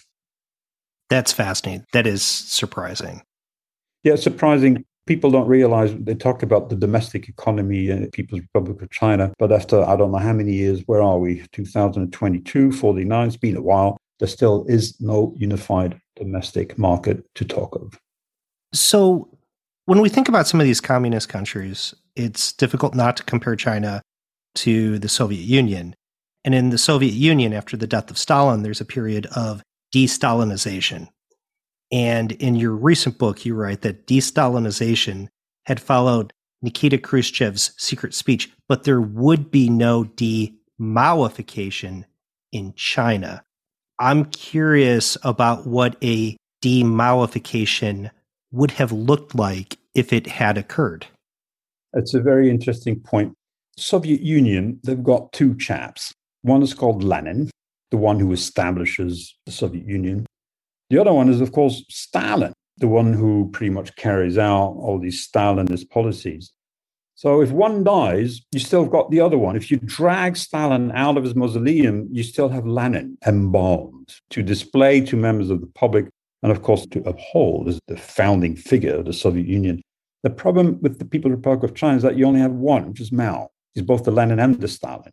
That's 1.08 1.32
fascinating. 1.32 1.86
That 1.92 2.06
is 2.06 2.22
surprising. 2.22 3.22
Yeah, 4.04 4.16
surprising 4.16 4.84
people 5.06 5.30
don't 5.30 5.48
realize 5.48 5.94
they 5.96 6.14
talk 6.14 6.42
about 6.42 6.68
the 6.68 6.76
domestic 6.76 7.28
economy 7.28 7.88
in 7.88 8.08
People's 8.10 8.42
Republic 8.42 8.80
of 8.82 8.90
China, 8.90 9.32
but 9.38 9.50
after 9.52 9.82
I 9.82 9.96
don't 9.96 10.12
know 10.12 10.18
how 10.18 10.32
many 10.32 10.52
years, 10.52 10.82
where 10.86 11.02
are 11.02 11.18
we? 11.18 11.44
2022, 11.52 12.72
49, 12.72 13.26
it's 13.26 13.36
been 13.36 13.56
a 13.56 13.62
while. 13.62 13.96
There 14.18 14.28
still 14.28 14.64
is 14.68 15.00
no 15.00 15.34
unified 15.36 15.98
domestic 16.16 16.78
market 16.78 17.24
to 17.34 17.44
talk 17.44 17.74
of. 17.74 17.98
So, 18.72 19.28
when 19.86 20.00
we 20.00 20.08
think 20.08 20.28
about 20.28 20.46
some 20.46 20.60
of 20.60 20.66
these 20.66 20.80
communist 20.80 21.28
countries, 21.28 21.94
it's 22.20 22.52
difficult 22.52 22.94
not 22.94 23.16
to 23.16 23.24
compare 23.24 23.56
China 23.56 24.02
to 24.56 24.98
the 24.98 25.08
Soviet 25.08 25.42
Union. 25.42 25.94
And 26.44 26.54
in 26.54 26.70
the 26.70 26.78
Soviet 26.78 27.12
Union, 27.12 27.52
after 27.52 27.76
the 27.76 27.86
death 27.86 28.10
of 28.10 28.18
Stalin, 28.18 28.62
there's 28.62 28.80
a 28.80 28.86
period 28.86 29.26
of 29.34 29.62
de 29.92 30.06
Stalinization. 30.06 31.08
And 31.92 32.32
in 32.32 32.54
your 32.54 32.72
recent 32.72 33.18
book, 33.18 33.44
you 33.44 33.54
write 33.54 33.82
that 33.82 34.06
de 34.06 34.18
Stalinization 34.18 35.28
had 35.66 35.80
followed 35.80 36.32
Nikita 36.62 36.98
Khrushchev's 36.98 37.72
secret 37.78 38.14
speech, 38.14 38.50
but 38.68 38.84
there 38.84 39.00
would 39.00 39.50
be 39.50 39.68
no 39.68 40.04
de 40.04 40.54
Maoification 40.80 42.04
in 42.52 42.74
China. 42.74 43.42
I'm 43.98 44.26
curious 44.26 45.16
about 45.22 45.66
what 45.66 45.96
a 46.02 46.36
de 46.60 46.82
Maoification 46.82 48.10
would 48.52 48.72
have 48.72 48.92
looked 48.92 49.34
like 49.34 49.78
if 49.94 50.12
it 50.12 50.26
had 50.26 50.58
occurred. 50.58 51.06
It's 51.94 52.14
a 52.14 52.20
very 52.20 52.50
interesting 52.50 53.00
point. 53.00 53.34
Soviet 53.76 54.20
Union, 54.20 54.78
they've 54.84 55.02
got 55.02 55.32
two 55.32 55.56
chaps. 55.56 56.12
One 56.42 56.62
is 56.62 56.74
called 56.74 57.02
Lenin, 57.02 57.50
the 57.90 57.96
one 57.96 58.20
who 58.20 58.32
establishes 58.32 59.36
the 59.46 59.52
Soviet 59.52 59.86
Union. 59.86 60.26
The 60.90 60.98
other 60.98 61.12
one 61.12 61.28
is, 61.28 61.40
of 61.40 61.52
course, 61.52 61.84
Stalin, 61.88 62.52
the 62.78 62.88
one 62.88 63.12
who 63.12 63.50
pretty 63.52 63.70
much 63.70 63.94
carries 63.96 64.38
out 64.38 64.74
all 64.78 64.98
these 64.98 65.26
Stalinist 65.26 65.90
policies. 65.90 66.52
So 67.14 67.42
if 67.42 67.50
one 67.50 67.84
dies, 67.84 68.40
you 68.52 68.60
still 68.60 68.82
have 68.82 68.92
got 68.92 69.10
the 69.10 69.20
other 69.20 69.36
one. 69.36 69.54
If 69.54 69.70
you 69.70 69.78
drag 69.78 70.36
Stalin 70.36 70.90
out 70.92 71.18
of 71.18 71.24
his 71.24 71.34
mausoleum, 71.34 72.08
you 72.10 72.22
still 72.22 72.48
have 72.48 72.66
Lenin 72.66 73.18
embalmed 73.26 74.14
to 74.30 74.42
display 74.42 75.00
to 75.02 75.16
members 75.16 75.50
of 75.50 75.60
the 75.60 75.70
public 75.74 76.06
and, 76.42 76.50
of 76.50 76.62
course, 76.62 76.86
to 76.86 77.00
uphold 77.00 77.68
as 77.68 77.78
the 77.88 77.96
founding 77.96 78.56
figure 78.56 78.94
of 78.94 79.04
the 79.04 79.12
Soviet 79.12 79.46
Union. 79.46 79.82
The 80.22 80.30
problem 80.30 80.78
with 80.80 80.98
the 80.98 81.04
People's 81.04 81.32
Republic 81.32 81.70
of 81.70 81.76
China 81.76 81.96
is 81.96 82.02
that 82.02 82.16
you 82.16 82.26
only 82.26 82.40
have 82.40 82.52
one, 82.52 82.88
which 82.88 83.00
is 83.00 83.12
Mao. 83.12 83.50
He's 83.74 83.84
both 83.84 84.04
the 84.04 84.10
Lenin 84.10 84.38
and 84.38 84.60
the 84.60 84.68
Stalin. 84.68 85.12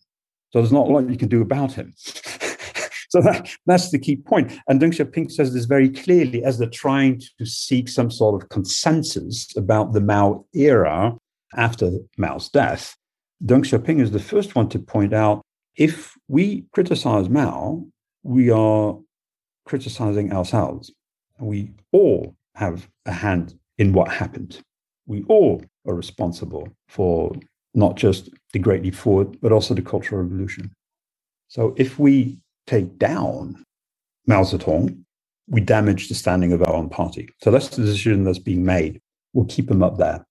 So 0.51 0.59
there's 0.59 0.71
not 0.71 0.87
a 0.87 0.91
lot 0.91 1.09
you 1.09 1.17
can 1.17 1.29
do 1.29 1.41
about 1.41 1.73
him. 1.73 1.93
so 1.97 3.21
that, 3.21 3.49
that's 3.65 3.91
the 3.91 3.99
key 3.99 4.17
point. 4.17 4.51
And 4.67 4.81
Deng 4.81 4.91
Xiaoping 4.91 5.31
says 5.31 5.53
this 5.53 5.65
very 5.65 5.89
clearly 5.89 6.43
as 6.43 6.57
they're 6.57 6.69
trying 6.69 7.21
to 7.37 7.45
seek 7.45 7.89
some 7.89 8.11
sort 8.11 8.41
of 8.41 8.49
consensus 8.49 9.55
about 9.55 9.93
the 9.93 10.01
Mao 10.01 10.45
era 10.53 11.15
after 11.55 11.91
Mao's 12.17 12.49
death. 12.49 12.95
Deng 13.45 13.63
Xiaoping 13.63 14.01
is 14.01 14.11
the 14.11 14.19
first 14.19 14.55
one 14.55 14.69
to 14.69 14.79
point 14.79 15.13
out 15.13 15.41
if 15.75 16.17
we 16.27 16.65
criticize 16.71 17.29
Mao, 17.29 17.85
we 18.23 18.49
are 18.49 18.97
criticizing 19.65 20.33
ourselves. 20.33 20.91
We 21.39 21.71
all 21.91 22.35
have 22.55 22.89
a 23.05 23.11
hand 23.11 23.57
in 23.77 23.93
what 23.93 24.09
happened. 24.09 24.59
We 25.07 25.23
all 25.23 25.63
are 25.87 25.95
responsible 25.95 26.69
for 26.87 27.35
not 27.73 27.95
just 27.95 28.29
the 28.53 28.59
Great 28.59 28.83
Leap 28.83 28.95
Forward, 28.95 29.39
but 29.41 29.51
also 29.51 29.73
the 29.73 29.81
Cultural 29.81 30.21
Revolution. 30.21 30.71
So 31.47 31.73
if 31.77 31.97
we 31.97 32.39
take 32.65 32.97
down 32.97 33.63
Mao 34.27 34.43
Zedong, 34.43 35.03
we 35.47 35.61
damage 35.61 36.09
the 36.09 36.15
standing 36.15 36.51
of 36.51 36.61
our 36.61 36.73
own 36.73 36.89
party. 36.89 37.29
So 37.41 37.51
that's 37.51 37.69
the 37.69 37.83
decision 37.83 38.23
that's 38.23 38.39
being 38.39 38.65
made. 38.65 39.01
We'll 39.33 39.45
keep 39.45 39.71
him 39.71 39.81
up 39.81 39.97
there. 39.97 40.25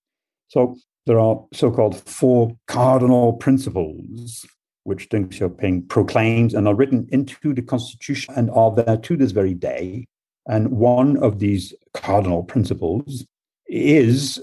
So 0.47 0.77
there 1.07 1.19
are 1.19 1.43
so 1.53 1.71
called 1.71 1.99
four 2.07 2.55
cardinal 2.67 3.33
principles 3.33 4.45
which 4.87 5.09
Deng 5.09 5.27
Xiaoping 5.27 5.89
proclaims 5.89 6.53
and 6.53 6.65
are 6.65 6.73
written 6.73 7.09
into 7.11 7.53
the 7.53 7.61
constitution 7.61 8.33
and 8.37 8.49
are 8.51 8.71
there 8.71 8.95
to 8.95 9.17
this 9.17 9.31
very 9.31 9.53
day. 9.53 10.05
And 10.47 10.71
one 10.71 11.17
of 11.17 11.39
these 11.39 11.73
cardinal 11.93 12.43
principles 12.43 13.25
is 13.67 14.41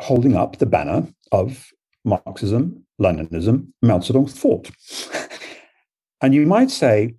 holding 0.00 0.36
up 0.36 0.58
the 0.58 0.66
banner 0.66 1.06
of 1.32 1.70
Marxism, 2.04 2.84
Leninism, 3.00 3.68
Mao 3.82 3.98
Zedong 3.98 4.30
thought. 4.30 4.70
and 6.22 6.34
you 6.34 6.46
might 6.46 6.70
say, 6.70 7.14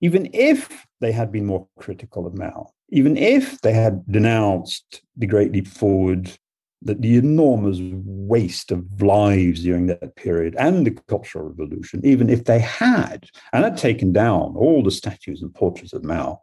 even 0.00 0.28
if 0.32 0.86
they 1.00 1.12
had 1.12 1.32
been 1.32 1.46
more 1.46 1.66
critical 1.78 2.26
of 2.26 2.36
Mao, 2.36 2.72
even 2.90 3.16
if 3.16 3.60
they 3.60 3.72
had 3.72 4.04
denounced 4.10 5.02
the 5.16 5.26
Great 5.26 5.52
Leap 5.52 5.66
Forward, 5.66 6.30
that 6.82 7.02
the 7.02 7.16
enormous 7.16 7.78
waste 7.80 8.70
of 8.70 9.02
lives 9.02 9.62
during 9.62 9.86
that 9.86 10.14
period 10.16 10.54
and 10.58 10.86
the 10.86 10.90
Cultural 11.08 11.48
Revolution, 11.48 12.00
even 12.04 12.28
if 12.28 12.44
they 12.44 12.58
had 12.58 13.26
and 13.52 13.64
had 13.64 13.76
taken 13.76 14.12
down 14.12 14.54
all 14.56 14.82
the 14.82 14.90
statues 14.90 15.42
and 15.42 15.54
portraits 15.54 15.92
of 15.92 16.04
Mao, 16.04 16.40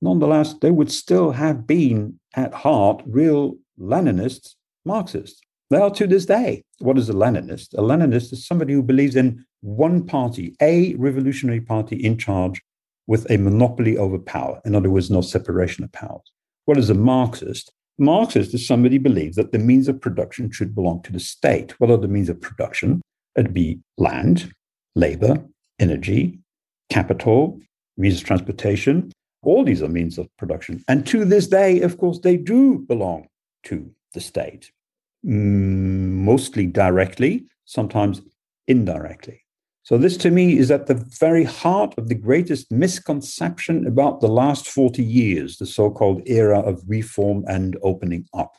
nonetheless, 0.00 0.54
they 0.60 0.70
would 0.70 0.92
still 0.92 1.32
have 1.32 1.66
been 1.66 2.20
at 2.34 2.54
heart 2.54 3.02
real 3.06 3.56
Leninists, 3.80 4.54
Marxists. 4.88 5.40
They 5.70 5.76
are 5.76 5.90
to 5.90 6.06
this 6.06 6.24
day. 6.24 6.64
What 6.78 6.98
is 6.98 7.10
a 7.10 7.12
Leninist? 7.12 7.74
A 7.74 7.82
Leninist 7.82 8.32
is 8.32 8.46
somebody 8.46 8.72
who 8.72 8.82
believes 8.82 9.16
in 9.16 9.44
one 9.60 10.06
party, 10.06 10.56
a 10.62 10.94
revolutionary 10.94 11.60
party 11.60 11.96
in 11.96 12.16
charge 12.16 12.62
with 13.06 13.30
a 13.30 13.36
monopoly 13.36 13.98
over 13.98 14.18
power. 14.18 14.60
In 14.64 14.74
other 14.74 14.90
words, 14.90 15.10
no 15.10 15.20
separation 15.20 15.84
of 15.84 15.92
powers. 15.92 16.32
What 16.64 16.78
is 16.78 16.90
a 16.90 16.94
Marxist? 16.94 17.70
Marxist 17.98 18.54
is 18.54 18.66
somebody 18.66 18.96
who 18.96 19.02
believes 19.02 19.36
that 19.36 19.52
the 19.52 19.58
means 19.58 19.88
of 19.88 20.00
production 20.00 20.50
should 20.50 20.74
belong 20.74 21.02
to 21.02 21.12
the 21.12 21.20
state. 21.20 21.78
What 21.80 21.90
are 21.90 21.96
the 21.96 22.08
means 22.08 22.28
of 22.28 22.40
production? 22.40 23.02
It'd 23.36 23.52
be 23.52 23.80
land, 23.98 24.52
labor, 24.94 25.44
energy, 25.78 26.38
capital, 26.88 27.60
means 27.96 28.20
of 28.20 28.26
transportation. 28.26 29.12
All 29.42 29.64
these 29.64 29.82
are 29.82 29.88
means 29.88 30.16
of 30.16 30.28
production. 30.38 30.82
And 30.88 31.06
to 31.08 31.24
this 31.24 31.46
day, 31.46 31.80
of 31.80 31.98
course, 31.98 32.20
they 32.20 32.36
do 32.36 32.78
belong 32.78 33.26
to 33.64 33.90
the 34.14 34.20
state 34.20 34.70
Mm, 35.26 36.10
mostly 36.24 36.66
directly, 36.66 37.46
sometimes 37.64 38.22
indirectly. 38.68 39.42
So, 39.82 39.96
this 39.98 40.16
to 40.18 40.30
me 40.30 40.58
is 40.58 40.70
at 40.70 40.86
the 40.86 41.02
very 41.18 41.44
heart 41.44 41.94
of 41.96 42.08
the 42.08 42.14
greatest 42.14 42.70
misconception 42.70 43.86
about 43.86 44.20
the 44.20 44.28
last 44.28 44.68
40 44.68 45.02
years, 45.02 45.56
the 45.56 45.66
so 45.66 45.90
called 45.90 46.22
era 46.26 46.60
of 46.60 46.82
reform 46.86 47.44
and 47.48 47.76
opening 47.82 48.26
up. 48.34 48.54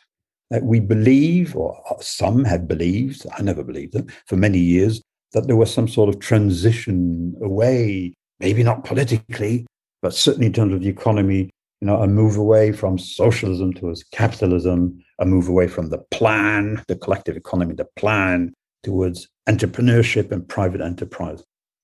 That 0.49 0.63
we 0.63 0.79
believe, 0.79 1.55
or 1.55 1.79
some 2.01 2.43
have 2.45 2.67
believed, 2.67 3.25
I 3.37 3.43
never 3.43 3.63
believed 3.63 3.95
it, 3.95 4.09
for 4.25 4.35
many 4.35 4.57
years, 4.57 5.01
that 5.33 5.45
there 5.45 5.55
was 5.55 5.71
some 5.71 5.87
sort 5.87 6.09
of 6.09 6.19
transition 6.19 7.35
away, 7.41 8.15
maybe 8.39 8.63
not 8.63 8.83
politically, 8.83 9.67
but 10.01 10.15
certainly 10.15 10.47
in 10.47 10.53
terms 10.53 10.73
of 10.73 10.81
the 10.81 10.89
economy, 10.89 11.51
you 11.81 11.85
know, 11.85 12.01
a 12.01 12.07
move 12.07 12.37
away 12.37 12.71
from 12.71 12.97
socialism 12.97 13.73
towards 13.73 14.03
capitalism, 14.11 14.99
a 15.19 15.25
move 15.25 15.47
away 15.47 15.67
from 15.67 15.89
the 15.89 15.99
plan, 16.11 16.83
the 16.87 16.95
collective 16.95 17.35
economy, 17.37 17.75
the 17.75 17.87
plan 17.95 18.53
towards 18.83 19.27
entrepreneurship 19.47 20.31
and 20.31 20.47
private 20.47 20.81
enterprise. 20.81 21.43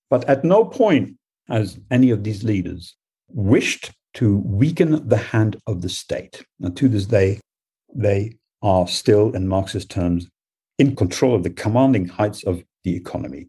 But 0.10 0.27
at 0.30 0.44
no 0.44 0.65
point 0.65 1.18
has 1.48 1.80
any 1.92 2.12
of 2.12 2.24
these 2.24 2.44
leaders 2.44 2.96
wished 3.30 3.92
to 4.15 4.38
weaken 4.38 5.08
the 5.08 5.18
hand 5.18 5.58
of 5.68 5.82
the 5.82 5.89
state. 5.89 6.46
And 6.62 6.75
to 6.77 6.88
this 6.88 7.06
day, 7.06 7.39
they 7.94 8.38
are 8.62 8.88
still, 8.88 9.32
in 9.36 9.48
Marxist 9.48 9.89
terms, 9.89 10.27
in 10.80 10.96
control 10.96 11.36
of 11.36 11.44
the 11.44 11.50
commanding 11.50 12.08
heights 12.08 12.44
of 12.44 12.63
the 12.84 12.96
economy. 12.96 13.48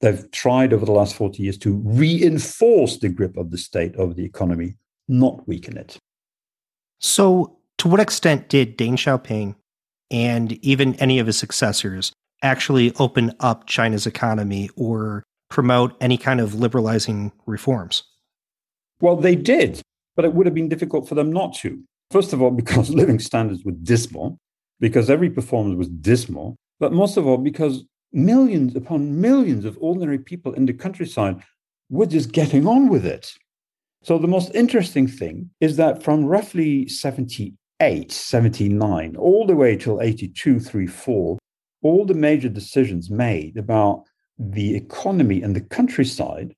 They've 0.00 0.30
tried 0.30 0.72
over 0.72 0.84
the 0.84 0.92
last 0.92 1.16
40 1.16 1.42
years 1.42 1.58
to 1.58 1.80
reinforce 1.84 2.98
the 2.98 3.08
grip 3.08 3.36
of 3.36 3.50
the 3.50 3.58
state 3.58 3.96
over 3.96 4.14
the 4.14 4.24
economy 4.24 4.76
not 5.08 5.46
weaken 5.46 5.76
it. 5.76 5.98
So, 6.98 7.58
to 7.78 7.88
what 7.88 8.00
extent 8.00 8.48
did 8.48 8.78
Deng 8.78 8.92
Xiaoping 8.92 9.54
and 10.10 10.52
even 10.64 10.94
any 10.96 11.18
of 11.18 11.26
his 11.26 11.38
successors 11.38 12.12
actually 12.42 12.92
open 12.98 13.32
up 13.40 13.66
China's 13.66 14.06
economy 14.06 14.70
or 14.76 15.24
promote 15.50 15.96
any 16.00 16.16
kind 16.16 16.40
of 16.40 16.54
liberalizing 16.54 17.32
reforms? 17.46 18.04
Well, 19.00 19.16
they 19.16 19.34
did, 19.34 19.80
but 20.16 20.24
it 20.24 20.34
would 20.34 20.46
have 20.46 20.54
been 20.54 20.68
difficult 20.68 21.08
for 21.08 21.14
them 21.14 21.32
not 21.32 21.54
to. 21.56 21.82
First 22.10 22.32
of 22.32 22.42
all, 22.42 22.50
because 22.50 22.90
living 23.00 23.18
standards 23.18 23.64
were 23.64 23.72
dismal, 23.72 24.38
because 24.80 25.10
every 25.10 25.30
performance 25.30 25.76
was 25.76 25.88
dismal, 25.88 26.56
but 26.80 26.92
most 26.92 27.16
of 27.16 27.26
all, 27.26 27.38
because 27.38 27.84
millions 28.12 28.76
upon 28.76 29.20
millions 29.20 29.64
of 29.64 29.76
ordinary 29.80 30.18
people 30.18 30.52
in 30.52 30.66
the 30.66 30.72
countryside 30.72 31.42
were 31.90 32.06
just 32.06 32.32
getting 32.32 32.66
on 32.66 32.88
with 32.88 33.04
it. 33.04 33.32
So 34.02 34.18
the 34.18 34.28
most 34.28 34.54
interesting 34.54 35.06
thing 35.06 35.50
is 35.60 35.76
that 35.76 36.02
from 36.02 36.24
roughly 36.24 36.88
78, 36.88 37.54
79, 37.80 39.16
all 39.16 39.46
the 39.46 39.56
way 39.56 39.76
till 39.76 40.00
82, 40.00 40.60
3, 40.60 40.86
4, 40.86 41.38
all 41.82 42.04
the 42.04 42.14
major 42.14 42.48
decisions 42.48 43.10
made 43.10 43.56
about 43.56 44.04
the 44.38 44.74
economy 44.74 45.42
and 45.42 45.54
the 45.54 45.60
countryside 45.60 46.54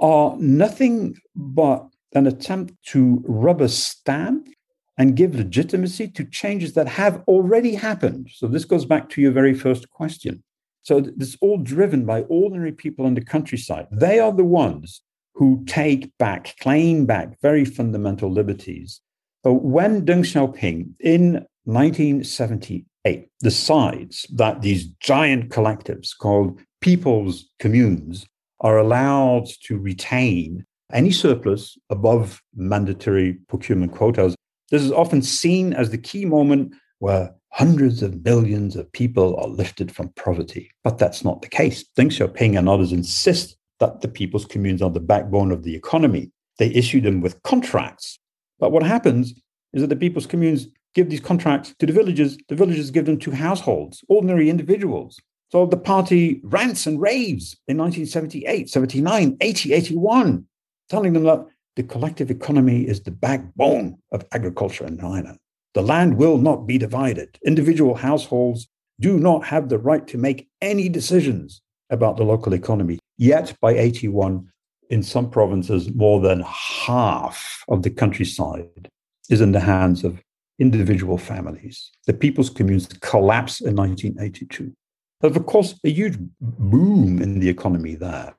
are 0.00 0.36
nothing 0.38 1.16
but 1.34 1.86
an 2.14 2.26
attempt 2.26 2.74
to 2.86 3.22
rubber 3.26 3.68
stamp 3.68 4.48
and 4.96 5.16
give 5.16 5.34
legitimacy 5.34 6.08
to 6.08 6.24
changes 6.24 6.74
that 6.74 6.88
have 6.88 7.22
already 7.28 7.74
happened. 7.74 8.28
So 8.34 8.46
this 8.46 8.64
goes 8.64 8.84
back 8.84 9.08
to 9.10 9.20
your 9.20 9.32
very 9.32 9.54
first 9.54 9.88
question. 9.90 10.42
So 10.82 10.98
it's 10.98 11.36
all 11.40 11.58
driven 11.58 12.04
by 12.04 12.22
ordinary 12.22 12.72
people 12.72 13.06
in 13.06 13.14
the 13.14 13.24
countryside. 13.24 13.86
They 13.92 14.18
are 14.18 14.32
the 14.32 14.44
ones 14.44 15.02
who 15.34 15.64
take 15.66 16.10
back, 16.18 16.56
claim 16.60 17.06
back 17.06 17.40
very 17.40 17.64
fundamental 17.64 18.30
liberties. 18.30 19.00
So 19.48 19.54
when 19.54 20.04
Deng 20.04 20.24
Xiaoping 20.24 20.92
in 21.00 21.46
1978 21.64 23.28
decides 23.40 24.26
that 24.34 24.60
these 24.60 24.88
giant 25.00 25.48
collectives 25.48 26.10
called 26.14 26.60
people's 26.82 27.48
communes 27.58 28.26
are 28.60 28.76
allowed 28.76 29.46
to 29.62 29.78
retain 29.78 30.66
any 30.92 31.10
surplus 31.10 31.78
above 31.88 32.42
mandatory 32.54 33.38
procurement 33.48 33.92
quotas. 33.92 34.34
This 34.70 34.82
is 34.82 34.92
often 34.92 35.22
seen 35.22 35.72
as 35.72 35.88
the 35.88 35.96
key 35.96 36.26
moment 36.26 36.74
where 36.98 37.34
hundreds 37.50 38.02
of 38.02 38.22
millions 38.22 38.76
of 38.76 38.92
people 38.92 39.34
are 39.36 39.48
lifted 39.48 39.90
from 39.90 40.10
poverty. 40.10 40.70
But 40.84 40.98
that's 40.98 41.24
not 41.24 41.40
the 41.40 41.48
case. 41.48 41.86
Deng 41.98 42.10
Xiaoping 42.10 42.58
and 42.58 42.68
others 42.68 42.92
insist 42.92 43.56
that 43.80 44.02
the 44.02 44.08
people's 44.08 44.44
communes 44.44 44.82
are 44.82 44.90
the 44.90 45.00
backbone 45.00 45.52
of 45.52 45.62
the 45.62 45.74
economy. 45.74 46.32
They 46.58 46.68
issue 46.74 47.00
them 47.00 47.22
with 47.22 47.42
contracts. 47.44 48.18
But 48.58 48.72
what 48.72 48.82
happens 48.82 49.34
is 49.72 49.82
that 49.82 49.88
the 49.88 49.96
people's 49.96 50.26
communes 50.26 50.68
give 50.94 51.10
these 51.10 51.20
contracts 51.20 51.74
to 51.78 51.86
the 51.86 51.92
villages. 51.92 52.38
The 52.48 52.54
villages 52.54 52.90
give 52.90 53.06
them 53.06 53.18
to 53.18 53.30
households, 53.30 54.04
ordinary 54.08 54.50
individuals. 54.50 55.20
So 55.50 55.64
the 55.66 55.76
party 55.76 56.40
rants 56.44 56.86
and 56.86 57.00
raves 57.00 57.56
in 57.68 57.78
1978, 57.78 58.68
79, 58.68 59.36
80, 59.40 59.72
81, 59.72 60.44
telling 60.90 61.12
them 61.12 61.24
that 61.24 61.46
the 61.76 61.82
collective 61.84 62.30
economy 62.30 62.86
is 62.86 63.02
the 63.02 63.10
backbone 63.10 63.98
of 64.12 64.24
agriculture 64.32 64.84
in 64.86 64.98
China. 64.98 65.36
The 65.74 65.82
land 65.82 66.16
will 66.16 66.38
not 66.38 66.66
be 66.66 66.76
divided. 66.76 67.38
Individual 67.46 67.94
households 67.94 68.68
do 69.00 69.18
not 69.18 69.44
have 69.44 69.68
the 69.68 69.78
right 69.78 70.06
to 70.08 70.18
make 70.18 70.48
any 70.60 70.88
decisions 70.88 71.62
about 71.90 72.16
the 72.16 72.24
local 72.24 72.52
economy. 72.52 72.98
Yet 73.16 73.56
by 73.60 73.72
81, 73.72 74.48
in 74.90 75.02
some 75.02 75.30
provinces, 75.30 75.94
more 75.94 76.20
than 76.20 76.44
half 76.46 77.64
of 77.68 77.82
the 77.82 77.90
countryside 77.90 78.88
is 79.28 79.40
in 79.40 79.52
the 79.52 79.60
hands 79.60 80.04
of 80.04 80.22
individual 80.58 81.18
families. 81.18 81.90
The 82.06 82.12
people's 82.12 82.50
communes 82.50 82.88
collapse 83.00 83.60
in 83.60 83.76
1982. 83.76 84.72
There's, 85.20 85.36
of 85.36 85.46
course, 85.46 85.78
a 85.84 85.90
huge 85.90 86.18
boom 86.40 87.20
in 87.20 87.40
the 87.40 87.48
economy 87.48 87.94
there. 87.94 88.34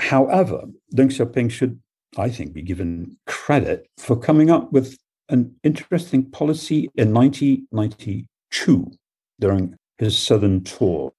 However, 0.00 0.64
Deng 0.94 1.08
Xiaoping 1.08 1.50
should, 1.50 1.80
I 2.16 2.28
think, 2.28 2.52
be 2.52 2.62
given 2.62 3.16
credit 3.26 3.86
for 3.98 4.16
coming 4.16 4.50
up 4.50 4.72
with 4.72 4.98
an 5.28 5.54
interesting 5.62 6.30
policy 6.30 6.90
in 6.96 7.14
1992 7.14 8.92
during 9.40 9.74
his 9.98 10.18
southern 10.18 10.62
tour. 10.62 11.12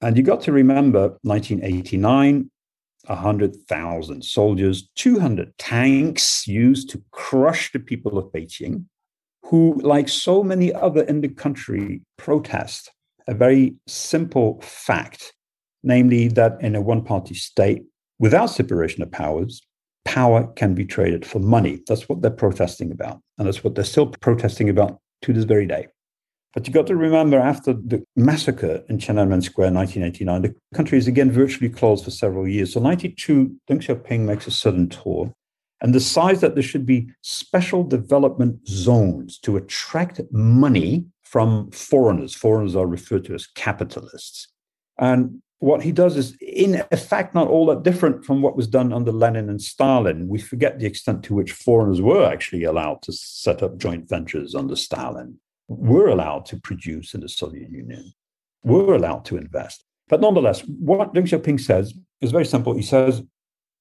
And 0.00 0.16
you 0.16 0.22
got 0.22 0.42
to 0.42 0.52
remember 0.52 1.18
1989, 1.22 2.50
100,000 3.06 4.24
soldiers, 4.24 4.88
200 4.96 5.56
tanks 5.58 6.46
used 6.46 6.90
to 6.90 7.02
crush 7.10 7.72
the 7.72 7.78
people 7.78 8.18
of 8.18 8.32
Beijing, 8.32 8.84
who, 9.44 9.80
like 9.82 10.08
so 10.08 10.42
many 10.42 10.72
other 10.72 11.02
in 11.02 11.20
the 11.20 11.28
country, 11.28 12.02
protest 12.16 12.90
a 13.26 13.34
very 13.34 13.74
simple 13.86 14.60
fact, 14.60 15.32
namely 15.82 16.28
that 16.28 16.60
in 16.60 16.74
a 16.74 16.80
one 16.80 17.02
party 17.02 17.34
state, 17.34 17.84
without 18.18 18.46
separation 18.46 19.02
of 19.02 19.10
powers, 19.10 19.62
power 20.04 20.46
can 20.56 20.74
be 20.74 20.84
traded 20.84 21.24
for 21.24 21.38
money. 21.38 21.80
That's 21.86 22.08
what 22.08 22.22
they're 22.22 22.30
protesting 22.30 22.92
about. 22.92 23.20
And 23.38 23.46
that's 23.46 23.64
what 23.64 23.74
they're 23.74 23.84
still 23.84 24.06
protesting 24.06 24.68
about 24.68 24.98
to 25.22 25.32
this 25.32 25.44
very 25.44 25.66
day. 25.66 25.86
But 26.54 26.66
you've 26.66 26.74
got 26.74 26.86
to 26.86 26.96
remember 26.96 27.38
after 27.38 27.72
the 27.72 28.04
massacre 28.14 28.84
in 28.88 28.98
Tiananmen 28.98 29.42
Square 29.42 29.68
in 29.68 29.74
1989, 29.74 30.42
the 30.42 30.76
country 30.76 30.98
is 30.98 31.08
again 31.08 31.32
virtually 31.32 31.68
closed 31.68 32.04
for 32.04 32.12
several 32.12 32.46
years. 32.46 32.72
So 32.72 32.80
92, 32.80 33.56
Deng 33.68 33.80
Xiaoping 33.80 34.20
makes 34.20 34.46
a 34.46 34.52
sudden 34.52 34.88
tour 34.88 35.32
and 35.80 35.92
decides 35.92 36.40
that 36.40 36.54
there 36.54 36.62
should 36.62 36.86
be 36.86 37.10
special 37.22 37.82
development 37.82 38.66
zones 38.68 39.38
to 39.40 39.56
attract 39.56 40.20
money 40.30 41.06
from 41.22 41.70
foreigners. 41.72 42.34
Foreigners 42.34 42.76
are 42.76 42.86
referred 42.86 43.24
to 43.24 43.34
as 43.34 43.48
capitalists. 43.48 44.46
And 44.98 45.42
what 45.58 45.82
he 45.82 45.92
does 45.92 46.16
is, 46.16 46.36
in 46.40 46.84
effect, 46.92 47.34
not 47.34 47.48
all 47.48 47.66
that 47.66 47.82
different 47.82 48.24
from 48.24 48.42
what 48.42 48.56
was 48.56 48.68
done 48.68 48.92
under 48.92 49.10
Lenin 49.10 49.48
and 49.48 49.60
Stalin. 49.60 50.28
We 50.28 50.38
forget 50.38 50.78
the 50.78 50.86
extent 50.86 51.24
to 51.24 51.34
which 51.34 51.52
foreigners 51.52 52.00
were 52.00 52.24
actually 52.24 52.64
allowed 52.64 53.02
to 53.02 53.12
set 53.12 53.62
up 53.62 53.78
joint 53.78 54.08
ventures 54.08 54.54
under 54.54 54.76
Stalin, 54.76 55.40
were 55.68 56.08
allowed 56.08 56.46
to 56.46 56.60
produce 56.60 57.14
in 57.14 57.20
the 57.20 57.28
Soviet 57.28 57.70
Union, 57.70 58.12
were 58.62 58.94
allowed 58.94 59.24
to 59.26 59.36
invest. 59.36 59.84
But 60.08 60.20
nonetheless, 60.20 60.62
what 60.66 61.14
Deng 61.14 61.24
Xiaoping 61.24 61.60
says 61.60 61.94
is 62.20 62.32
very 62.32 62.44
simple. 62.44 62.74
He 62.74 62.82
says 62.82 63.22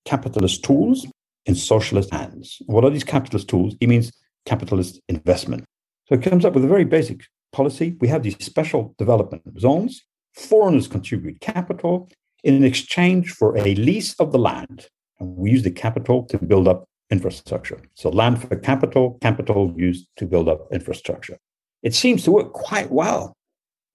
capitalist 0.05 0.63
tools 0.63 1.05
in 1.45 1.55
socialist 1.55 2.13
hands. 2.13 2.57
What 2.65 2.85
are 2.85 2.89
these 2.89 3.03
capitalist 3.03 3.49
tools? 3.49 3.75
He 3.79 3.87
means 3.87 4.11
capitalist 4.45 5.01
investment. 5.09 5.65
So 6.05 6.15
he 6.15 6.21
comes 6.21 6.45
up 6.45 6.53
with 6.53 6.63
a 6.63 6.67
very 6.67 6.85
basic 6.85 7.21
policy. 7.51 7.95
We 7.99 8.07
have 8.07 8.23
these 8.23 8.37
special 8.43 8.95
development 8.97 9.43
zones 9.59 10.01
foreigners 10.33 10.87
contribute 10.87 11.39
capital 11.39 12.09
in 12.43 12.63
exchange 12.63 13.31
for 13.31 13.55
a 13.57 13.75
lease 13.75 14.15
of 14.19 14.31
the 14.31 14.39
land. 14.39 14.87
And 15.19 15.35
we 15.37 15.51
use 15.51 15.63
the 15.63 15.71
capital 15.71 16.23
to 16.25 16.37
build 16.37 16.67
up 16.67 16.85
infrastructure. 17.09 17.79
So, 17.95 18.09
land 18.09 18.41
for 18.41 18.55
capital, 18.55 19.17
capital 19.21 19.73
used 19.77 20.07
to 20.17 20.25
build 20.25 20.49
up 20.49 20.67
infrastructure. 20.71 21.37
It 21.83 21.93
seems 21.93 22.23
to 22.23 22.31
work 22.31 22.53
quite 22.53 22.89
well, 22.89 23.35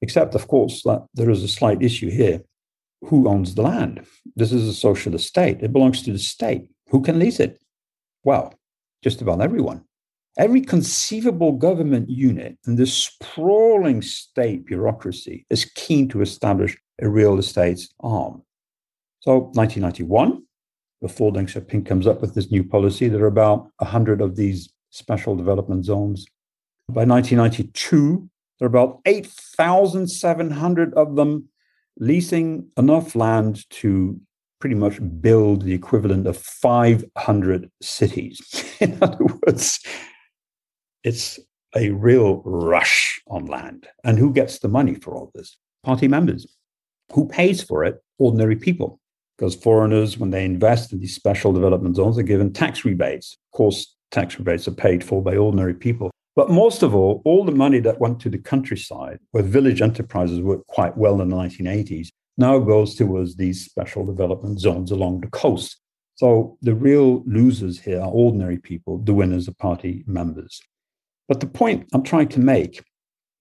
except, 0.02 0.34
of 0.34 0.46
course, 0.46 0.82
that 0.84 1.06
there 1.14 1.30
is 1.30 1.42
a 1.42 1.48
slight 1.48 1.82
issue 1.82 2.10
here. 2.10 2.42
Who 3.02 3.28
owns 3.28 3.54
the 3.54 3.62
land? 3.62 4.04
This 4.36 4.52
is 4.52 4.68
a 4.68 4.74
socialist 4.74 5.26
state. 5.26 5.62
It 5.62 5.72
belongs 5.72 6.02
to 6.02 6.12
the 6.12 6.18
state. 6.18 6.70
Who 6.90 7.00
can 7.00 7.18
lease 7.18 7.40
it? 7.40 7.58
Well, 8.24 8.54
just 9.02 9.22
about 9.22 9.40
everyone. 9.40 9.84
Every 10.36 10.60
conceivable 10.60 11.52
government 11.52 12.08
unit 12.10 12.58
in 12.66 12.76
this 12.76 12.92
sprawling 12.94 14.02
state 14.02 14.66
bureaucracy 14.66 15.46
is 15.50 15.64
keen 15.64 16.08
to 16.10 16.22
establish 16.22 16.76
a 17.00 17.08
real 17.08 17.38
estate 17.38 17.88
arm. 18.00 18.42
So, 19.20 19.50
1991, 19.54 20.42
before 21.00 21.32
Deng 21.32 21.48
Xiaoping 21.48 21.86
comes 21.86 22.06
up 22.06 22.20
with 22.20 22.34
this 22.34 22.50
new 22.50 22.62
policy, 22.62 23.08
there 23.08 23.24
are 23.24 23.26
about 23.26 23.68
100 23.78 24.20
of 24.20 24.36
these 24.36 24.72
special 24.90 25.34
development 25.34 25.84
zones. 25.84 26.26
By 26.90 27.04
1992, 27.04 28.30
there 28.58 28.66
are 28.66 28.70
about 28.70 29.00
8,700 29.04 30.94
of 30.94 31.16
them 31.16 31.48
leasing 31.98 32.70
enough 32.78 33.14
land 33.14 33.68
to 33.70 34.18
pretty 34.58 34.74
much 34.74 34.98
build 35.20 35.62
the 35.62 35.74
equivalent 35.74 36.26
of 36.26 36.38
500 36.38 37.70
cities. 37.82 38.40
In 38.80 38.98
other 39.02 39.24
words, 39.46 39.80
it's 41.04 41.38
a 41.76 41.90
real 41.90 42.42
rush 42.44 43.20
on 43.28 43.44
land. 43.44 43.86
And 44.02 44.18
who 44.18 44.32
gets 44.32 44.58
the 44.58 44.68
money 44.68 44.94
for 44.94 45.14
all 45.14 45.30
this? 45.34 45.58
Party 45.84 46.08
members. 46.08 46.56
Who 47.12 47.28
pays 47.28 47.62
for 47.62 47.84
it? 47.84 48.02
Ordinary 48.18 48.56
people. 48.56 48.98
Because 49.36 49.54
foreigners, 49.54 50.18
when 50.18 50.30
they 50.30 50.44
invest 50.44 50.92
in 50.92 51.00
these 51.00 51.14
special 51.14 51.52
development 51.52 51.96
zones, 51.96 52.18
are 52.18 52.22
given 52.22 52.52
tax 52.52 52.84
rebates. 52.84 53.36
Of 53.52 53.56
course, 53.56 53.94
tax 54.10 54.38
rebates 54.38 54.66
are 54.66 54.72
paid 54.72 55.04
for 55.04 55.22
by 55.22 55.36
ordinary 55.36 55.74
people. 55.74 56.10
But 56.38 56.50
most 56.50 56.84
of 56.84 56.94
all, 56.94 57.20
all 57.24 57.44
the 57.44 57.50
money 57.50 57.80
that 57.80 57.98
went 57.98 58.20
to 58.20 58.28
the 58.30 58.38
countryside, 58.38 59.18
where 59.32 59.42
village 59.42 59.82
enterprises 59.82 60.40
worked 60.40 60.68
quite 60.68 60.96
well 60.96 61.20
in 61.20 61.30
the 61.30 61.36
1980s, 61.36 62.10
now 62.36 62.60
goes 62.60 62.94
towards 62.94 63.34
these 63.34 63.64
special 63.64 64.06
development 64.06 64.60
zones 64.60 64.92
along 64.92 65.22
the 65.22 65.30
coast. 65.30 65.80
So 66.14 66.56
the 66.62 66.76
real 66.76 67.24
losers 67.26 67.80
here 67.80 68.00
are 68.00 68.08
ordinary 68.08 68.58
people, 68.58 68.98
the 68.98 69.14
winners 69.14 69.48
are 69.48 69.54
party 69.54 70.04
members. 70.06 70.62
But 71.26 71.40
the 71.40 71.48
point 71.48 71.88
I'm 71.92 72.04
trying 72.04 72.28
to 72.28 72.38
make 72.38 72.84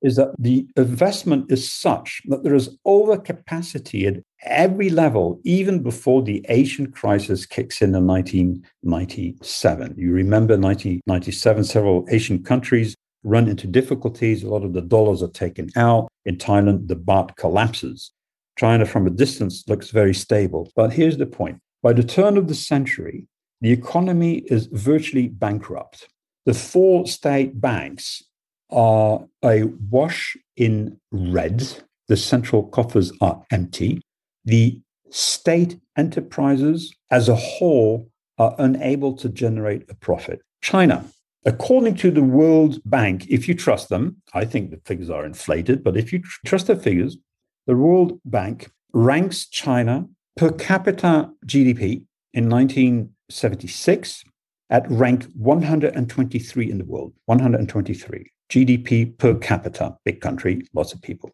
is 0.01 0.15
that 0.15 0.33
the 0.37 0.67
investment 0.75 1.51
is 1.51 1.71
such 1.71 2.21
that 2.25 2.43
there 2.43 2.55
is 2.55 2.77
overcapacity 2.85 4.07
at 4.07 4.23
every 4.43 4.89
level, 4.89 5.39
even 5.43 5.81
before 5.81 6.21
the 6.21 6.45
Asian 6.49 6.91
crisis 6.91 7.45
kicks 7.45 7.81
in 7.81 7.95
in 7.95 8.05
1997. 8.05 9.95
You 9.97 10.11
remember 10.11 10.53
1997, 10.53 11.63
several 11.63 12.05
Asian 12.09 12.43
countries 12.43 12.95
run 13.23 13.47
into 13.47 13.67
difficulties. 13.67 14.43
A 14.43 14.49
lot 14.49 14.63
of 14.63 14.73
the 14.73 14.81
dollars 14.81 15.23
are 15.23 15.29
taken 15.29 15.69
out. 15.75 16.07
In 16.25 16.37
Thailand, 16.37 16.87
the 16.87 16.95
baht 16.95 17.35
collapses. 17.35 18.11
China, 18.57 18.85
from 18.85 19.07
a 19.07 19.11
distance, 19.11 19.63
looks 19.67 19.89
very 19.91 20.13
stable. 20.13 20.71
But 20.75 20.93
here's 20.93 21.17
the 21.17 21.25
point 21.25 21.59
by 21.83 21.93
the 21.93 22.03
turn 22.03 22.37
of 22.37 22.47
the 22.47 22.55
century, 22.55 23.27
the 23.61 23.71
economy 23.71 24.43
is 24.47 24.67
virtually 24.67 25.27
bankrupt. 25.27 26.07
The 26.45 26.53
four 26.53 27.07
state 27.07 27.59
banks 27.59 28.23
are 28.69 29.25
a 29.43 29.63
wash 29.89 30.37
in 30.55 30.99
red. 31.11 31.83
The 32.07 32.17
central 32.17 32.63
coffers 32.63 33.11
are 33.21 33.43
empty. 33.51 34.01
The 34.45 34.81
state 35.09 35.79
enterprises 35.97 36.93
as 37.11 37.29
a 37.29 37.35
whole 37.35 38.09
are 38.37 38.55
unable 38.59 39.13
to 39.13 39.29
generate 39.29 39.89
a 39.89 39.95
profit. 39.95 40.41
China, 40.61 41.05
according 41.45 41.95
to 41.95 42.11
the 42.11 42.23
World 42.23 42.79
Bank, 42.85 43.25
if 43.29 43.47
you 43.47 43.55
trust 43.55 43.89
them, 43.89 44.21
I 44.33 44.45
think 44.45 44.71
the 44.71 44.81
figures 44.85 45.09
are 45.09 45.25
inflated, 45.25 45.83
but 45.83 45.97
if 45.97 46.13
you 46.13 46.21
trust 46.45 46.67
the 46.67 46.75
figures, 46.75 47.17
the 47.65 47.75
World 47.75 48.19
Bank 48.25 48.69
ranks 48.93 49.47
China 49.47 50.07
per 50.35 50.51
capita 50.51 51.29
GDP 51.45 52.03
in 52.33 52.49
1976 52.49 54.23
at 54.69 54.89
rank 54.89 55.25
123 55.35 56.71
in 56.71 56.77
the 56.77 56.85
world, 56.85 57.13
123. 57.25 58.31
GDP 58.49 59.17
per 59.17 59.35
capita, 59.35 59.95
big 60.05 60.21
country, 60.21 60.61
lots 60.73 60.93
of 60.93 61.01
people. 61.01 61.31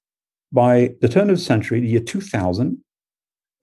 By 0.52 0.96
the 1.02 1.10
turn 1.10 1.30
of 1.30 1.38
the 1.38 1.44
century, 1.44 1.80
the 1.80 1.88
year 1.88 2.00
2000, 2.00 2.84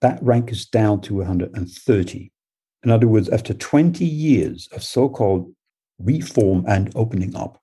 that 0.00 0.22
rank 0.22 0.50
is 0.50 0.66
down 0.66 1.00
to 1.02 1.16
130. 1.16 2.33
In 2.83 2.90
other 2.90 3.09
words, 3.09 3.28
after 3.28 3.52
20 3.52 4.04
years 4.04 4.68
of 4.72 4.83
so 4.83 5.09
called 5.09 5.52
reform 5.98 6.64
and 6.66 6.90
opening 6.94 7.37
up, 7.37 7.61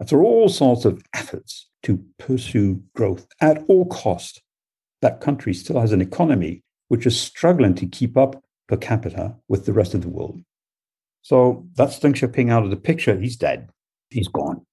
after 0.00 0.22
all 0.22 0.48
sorts 0.48 0.84
of 0.84 1.02
efforts 1.14 1.68
to 1.82 2.02
pursue 2.18 2.82
growth 2.94 3.26
at 3.40 3.62
all 3.68 3.86
cost, 3.86 4.42
that 5.02 5.20
country 5.20 5.54
still 5.54 5.80
has 5.80 5.92
an 5.92 6.00
economy 6.00 6.62
which 6.88 7.06
is 7.06 7.18
struggling 7.18 7.74
to 7.74 7.86
keep 7.86 8.16
up 8.16 8.42
per 8.68 8.76
capita 8.76 9.36
with 9.48 9.66
the 9.66 9.72
rest 9.72 9.94
of 9.94 10.02
the 10.02 10.08
world. 10.08 10.40
So 11.22 11.66
that's 11.74 11.98
Deng 11.98 12.14
Xiaoping 12.14 12.50
out 12.50 12.64
of 12.64 12.70
the 12.70 12.76
picture. 12.76 13.18
He's 13.18 13.36
dead. 13.36 13.68
He's 14.10 14.28
gone. 14.28 14.66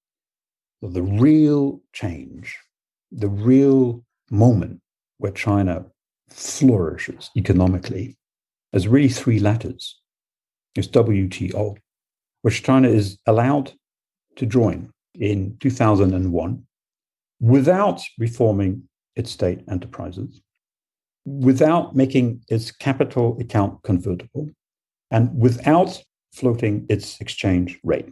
So 0.82 0.90
the 0.90 1.04
real 1.04 1.82
change, 1.94 2.58
the 3.12 3.28
real 3.30 4.04
moment 4.30 4.82
where 5.18 5.32
China 5.32 5.86
flourishes 6.30 7.32
economically 7.36 8.18
is 8.74 8.88
really 8.88 9.10
three 9.10 9.40
letters. 9.40 10.00
It's 10.76 10.88
WTO, 10.88 11.78
which 12.44 12.64
China 12.64 12.88
is 12.88 13.18
allowed 13.26 13.74
to 14.36 14.46
join 14.46 14.92
in 15.16 15.58
2001 15.60 16.64
without 17.40 18.02
reforming 18.18 18.88
its 19.16 19.32
state 19.32 19.62
enterprises, 19.70 20.42
without 21.26 21.96
making 21.96 22.42
its 22.50 22.72
capital 22.72 23.38
account 23.40 23.82
convertible, 23.84 24.50
and 25.10 25.36
without 25.40 26.04
floating 26.32 26.86
its 26.90 27.20
exchange 27.20 27.80
rate. 27.84 28.10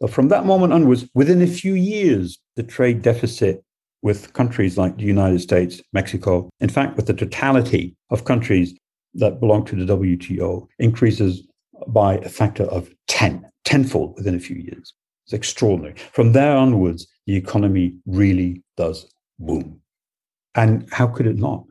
So 0.00 0.08
from 0.08 0.28
that 0.28 0.46
moment 0.46 0.72
onwards, 0.72 1.08
within 1.14 1.42
a 1.42 1.46
few 1.46 1.74
years, 1.74 2.38
the 2.56 2.62
trade 2.62 3.02
deficit 3.02 3.64
with 4.02 4.32
countries 4.32 4.78
like 4.78 4.96
the 4.96 5.04
United 5.04 5.40
States, 5.40 5.82
Mexico, 5.92 6.48
in 6.60 6.68
fact, 6.68 6.96
with 6.96 7.06
the 7.06 7.14
totality 7.14 7.96
of 8.10 8.24
countries 8.24 8.74
that 9.14 9.40
belong 9.40 9.64
to 9.64 9.84
the 9.84 9.96
WTO, 9.96 10.66
increases 10.78 11.42
by 11.88 12.14
a 12.18 12.28
factor 12.28 12.64
of 12.64 12.90
10, 13.08 13.44
tenfold 13.64 14.14
within 14.16 14.36
a 14.36 14.40
few 14.40 14.56
years. 14.56 14.94
It's 15.26 15.32
extraordinary. 15.32 15.94
From 16.12 16.32
there 16.32 16.56
onwards, 16.56 17.08
the 17.26 17.36
economy 17.36 17.94
really 18.06 18.62
does 18.76 19.12
boom. 19.38 19.80
And 20.54 20.88
how 20.92 21.06
could 21.08 21.26
it 21.26 21.36
not? 21.36 21.64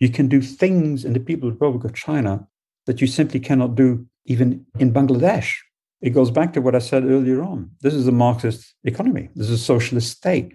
You 0.00 0.08
can 0.08 0.28
do 0.28 0.42
things 0.42 1.04
in 1.04 1.12
the 1.12 1.20
People's 1.20 1.52
Republic 1.52 1.84
of 1.84 1.94
China 1.94 2.46
that 2.86 3.00
you 3.00 3.06
simply 3.06 3.40
cannot 3.40 3.76
do 3.76 4.06
even 4.26 4.66
in 4.78 4.92
Bangladesh. 4.92 5.56
It 6.00 6.10
goes 6.10 6.30
back 6.30 6.52
to 6.52 6.60
what 6.60 6.74
I 6.74 6.80
said 6.80 7.04
earlier 7.04 7.42
on. 7.42 7.70
This 7.80 7.94
is 7.94 8.08
a 8.08 8.12
Marxist 8.12 8.74
economy, 8.84 9.28
this 9.34 9.48
is 9.48 9.60
a 9.60 9.64
socialist 9.64 10.10
state. 10.16 10.54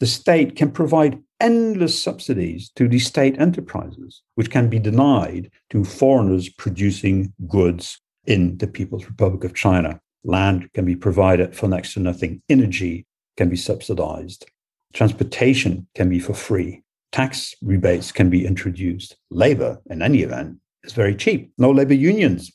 The 0.00 0.06
state 0.06 0.54
can 0.54 0.70
provide 0.70 1.20
endless 1.40 2.00
subsidies 2.00 2.70
to 2.76 2.88
the 2.88 3.00
state 3.00 3.38
enterprises, 3.40 4.22
which 4.36 4.50
can 4.50 4.68
be 4.68 4.78
denied 4.78 5.50
to 5.70 5.84
foreigners 5.84 6.48
producing 6.48 7.32
goods 7.48 8.00
in 8.24 8.58
the 8.58 8.66
People's 8.66 9.06
Republic 9.06 9.42
of 9.44 9.54
China. 9.54 10.00
Land 10.24 10.70
can 10.72 10.84
be 10.84 10.94
provided 10.94 11.56
for 11.56 11.68
next 11.68 11.94
to 11.94 12.00
nothing. 12.00 12.42
Energy 12.48 13.06
can 13.36 13.48
be 13.48 13.56
subsidized. 13.56 14.46
Transportation 14.92 15.86
can 15.94 16.08
be 16.08 16.18
for 16.18 16.34
free. 16.34 16.82
Tax 17.12 17.54
rebates 17.62 18.12
can 18.12 18.30
be 18.30 18.46
introduced. 18.46 19.16
Labor, 19.30 19.80
in 19.90 20.02
any 20.02 20.22
event, 20.22 20.58
is 20.84 20.92
very 20.92 21.14
cheap. 21.14 21.52
No 21.58 21.70
labor 21.70 21.94
unions. 21.94 22.52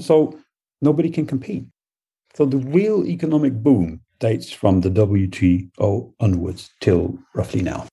So 0.00 0.38
nobody 0.80 1.10
can 1.10 1.26
compete. 1.26 1.64
So 2.34 2.44
the 2.44 2.58
real 2.58 3.06
economic 3.06 3.54
boom 3.54 4.00
dates 4.18 4.50
from 4.50 4.80
the 4.80 4.90
WTO 4.90 6.12
onwards 6.20 6.70
till 6.80 7.18
roughly 7.34 7.62
now. 7.62 7.86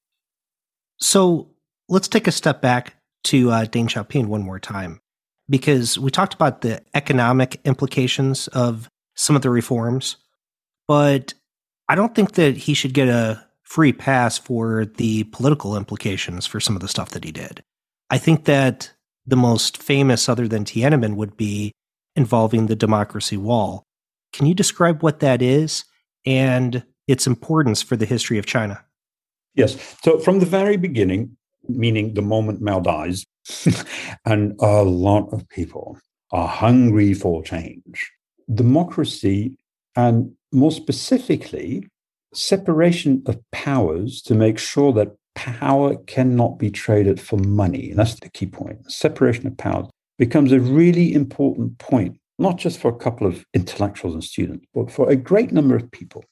So 0.99 1.49
let's 1.89 2.07
take 2.07 2.27
a 2.27 2.31
step 2.31 2.61
back 2.61 2.95
to 3.25 3.51
uh, 3.51 3.65
Deng 3.65 3.85
Xiaoping 3.85 4.27
one 4.27 4.41
more 4.41 4.59
time, 4.59 4.99
because 5.49 5.99
we 5.99 6.09
talked 6.09 6.33
about 6.33 6.61
the 6.61 6.81
economic 6.93 7.59
implications 7.65 8.47
of 8.49 8.89
some 9.15 9.35
of 9.35 9.41
the 9.41 9.49
reforms, 9.49 10.17
but 10.87 11.33
I 11.87 11.95
don't 11.95 12.15
think 12.15 12.33
that 12.33 12.57
he 12.57 12.73
should 12.73 12.93
get 12.93 13.09
a 13.09 13.45
free 13.63 13.93
pass 13.93 14.37
for 14.37 14.85
the 14.85 15.23
political 15.25 15.77
implications 15.77 16.45
for 16.45 16.59
some 16.59 16.75
of 16.75 16.81
the 16.81 16.87
stuff 16.87 17.09
that 17.11 17.23
he 17.23 17.31
did. 17.31 17.61
I 18.09 18.17
think 18.17 18.45
that 18.45 18.91
the 19.25 19.35
most 19.35 19.77
famous, 19.77 20.27
other 20.27 20.47
than 20.47 20.65
Tiananmen, 20.65 21.15
would 21.15 21.37
be 21.37 21.71
involving 22.15 22.67
the 22.67 22.75
democracy 22.75 23.37
wall. 23.37 23.85
Can 24.33 24.45
you 24.45 24.53
describe 24.53 25.03
what 25.03 25.19
that 25.19 25.41
is 25.41 25.85
and 26.25 26.83
its 27.07 27.27
importance 27.27 27.81
for 27.81 27.95
the 27.95 28.05
history 28.05 28.37
of 28.37 28.45
China? 28.45 28.83
Yes. 29.55 29.97
So, 30.03 30.17
from 30.19 30.39
the 30.39 30.45
very 30.45 30.77
beginning, 30.77 31.35
meaning 31.67 32.13
the 32.13 32.21
moment 32.21 32.61
Mao 32.61 32.79
dies, 32.79 33.25
and 34.25 34.55
a 34.61 34.83
lot 34.83 35.27
of 35.33 35.47
people 35.49 35.97
are 36.31 36.47
hungry 36.47 37.13
for 37.13 37.43
change, 37.43 38.11
democracy, 38.53 39.57
and 39.95 40.31
more 40.53 40.71
specifically, 40.71 41.87
separation 42.33 43.23
of 43.25 43.39
powers 43.51 44.21
to 44.21 44.35
make 44.35 44.57
sure 44.57 44.93
that 44.93 45.15
power 45.35 45.95
cannot 46.07 46.57
be 46.57 46.69
traded 46.69 47.19
for 47.19 47.37
money. 47.37 47.89
And 47.89 47.99
that's 47.99 48.19
the 48.19 48.29
key 48.29 48.45
point. 48.45 48.89
Separation 48.89 49.47
of 49.47 49.57
powers 49.57 49.87
becomes 50.21 50.51
a 50.51 50.59
really 50.59 51.15
important 51.15 51.79
point, 51.79 52.15
not 52.37 52.55
just 52.55 52.79
for 52.79 52.89
a 52.89 52.95
couple 52.95 53.25
of 53.25 53.43
intellectuals 53.55 54.13
and 54.13 54.23
students, 54.23 54.63
but 54.71 54.91
for 54.91 55.09
a 55.09 55.15
great 55.15 55.51
number 55.51 55.75
of 55.75 55.89
people. 55.89 56.23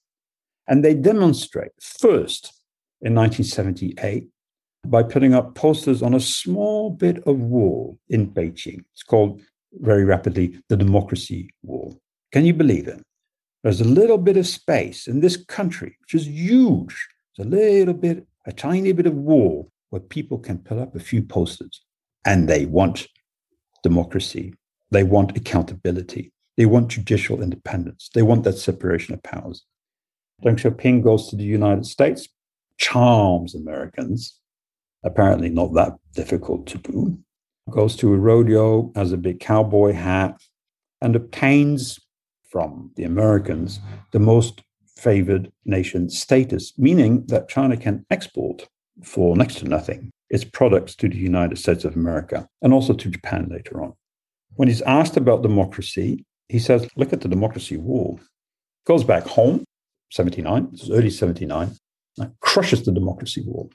And 0.68 0.86
they 0.86 0.94
demonstrate 0.94 1.72
first 1.82 2.54
in 3.02 3.16
1978 3.16 4.28
by 4.86 5.02
putting 5.02 5.34
up 5.34 5.56
posters 5.56 6.04
on 6.04 6.14
a 6.14 6.20
small 6.20 6.92
bit 6.92 7.18
of 7.26 7.40
wall 7.40 7.98
in 8.10 8.30
Beijing. 8.30 8.84
It's 8.94 9.02
called 9.02 9.42
very 9.74 10.06
rapidly 10.06 10.62
the 10.70 10.78
Democracy 10.78 11.50
Wall. 11.64 12.00
Can 12.32 12.46
you 12.46 12.54
believe 12.54 12.88
it? 12.88 13.02
There's 13.64 13.82
a 13.82 13.96
little 14.00 14.20
bit 14.20 14.38
of 14.38 14.46
space 14.46 15.08
in 15.08 15.20
this 15.20 15.36
country, 15.36 15.98
which 16.02 16.14
is 16.14 16.28
huge. 16.28 17.08
It's 17.32 17.44
a 17.44 17.50
little 17.50 17.96
bit, 17.96 18.28
a 18.46 18.52
tiny 18.52 18.92
bit 18.92 19.08
of 19.08 19.16
wall 19.16 19.72
where 19.90 20.00
people 20.00 20.38
can 20.38 20.60
put 20.60 20.78
up 20.78 20.96
a 20.96 21.00
few 21.00 21.24
posters 21.24 21.82
and 22.24 22.48
they 22.48 22.68
want 22.68 23.08
democracy. 23.84 24.54
They 24.92 25.04
want 25.04 25.38
accountability. 25.38 26.32
They 26.58 26.66
want 26.66 26.90
judicial 26.90 27.42
independence. 27.42 28.10
They 28.14 28.22
want 28.22 28.44
that 28.44 28.58
separation 28.58 29.14
of 29.14 29.24
powers. 29.24 29.64
Deng 30.44 30.56
Xiaoping 30.56 31.04
goes 31.04 31.30
to 31.30 31.36
the 31.36 31.44
United 31.44 31.86
States, 31.86 32.28
charms 32.78 33.56
Americans, 33.56 34.40
apparently 35.04 35.50
not 35.50 35.74
that 35.74 35.94
difficult 36.14 36.66
to 36.68 36.78
do, 36.78 37.20
goes 37.70 37.96
to 37.98 38.14
a 38.14 38.18
rodeo, 38.18 38.92
has 38.96 39.12
a 39.12 39.18
big 39.18 39.40
cowboy 39.40 39.94
hat, 39.94 40.42
and 41.02 41.16
obtains 41.16 42.00
from 42.50 42.92
the 42.96 43.04
Americans 43.04 43.80
the 44.12 44.20
most 44.20 44.62
favored 44.98 45.52
nation 45.66 46.10
status, 46.10 46.74
meaning 46.78 47.26
that 47.28 47.48
China 47.48 47.78
can 47.78 48.06
export 48.10 48.68
for 49.04 49.36
next 49.36 49.56
to 49.56 49.66
nothing 49.66 50.12
its 50.30 50.44
products 50.44 50.96
to 50.96 51.10
the 51.10 51.18
United 51.18 51.58
States 51.58 51.86
of 51.86 51.96
America 51.96 52.48
and 52.62 52.74
also 52.74 52.94
to 52.94 53.10
Japan 53.10 53.48
later 53.50 53.82
on. 53.82 53.94
When 54.56 54.68
he's 54.68 54.82
asked 54.84 55.18
about 55.18 55.42
democracy, 55.42 56.26
he 56.50 56.60
says, 56.60 56.88
look 56.96 57.14
at 57.14 57.22
the 57.22 57.28
democracy 57.28 57.78
wall. 57.78 58.20
Goes 58.86 59.04
back 59.04 59.26
home, 59.26 59.64
79, 60.12 60.70
this 60.72 60.84
is 60.84 60.92
early 60.92 61.10
79, 61.10 61.76
crushes 62.42 62.84
the 62.84 62.92
democracy 62.92 63.44
wall, 63.46 63.70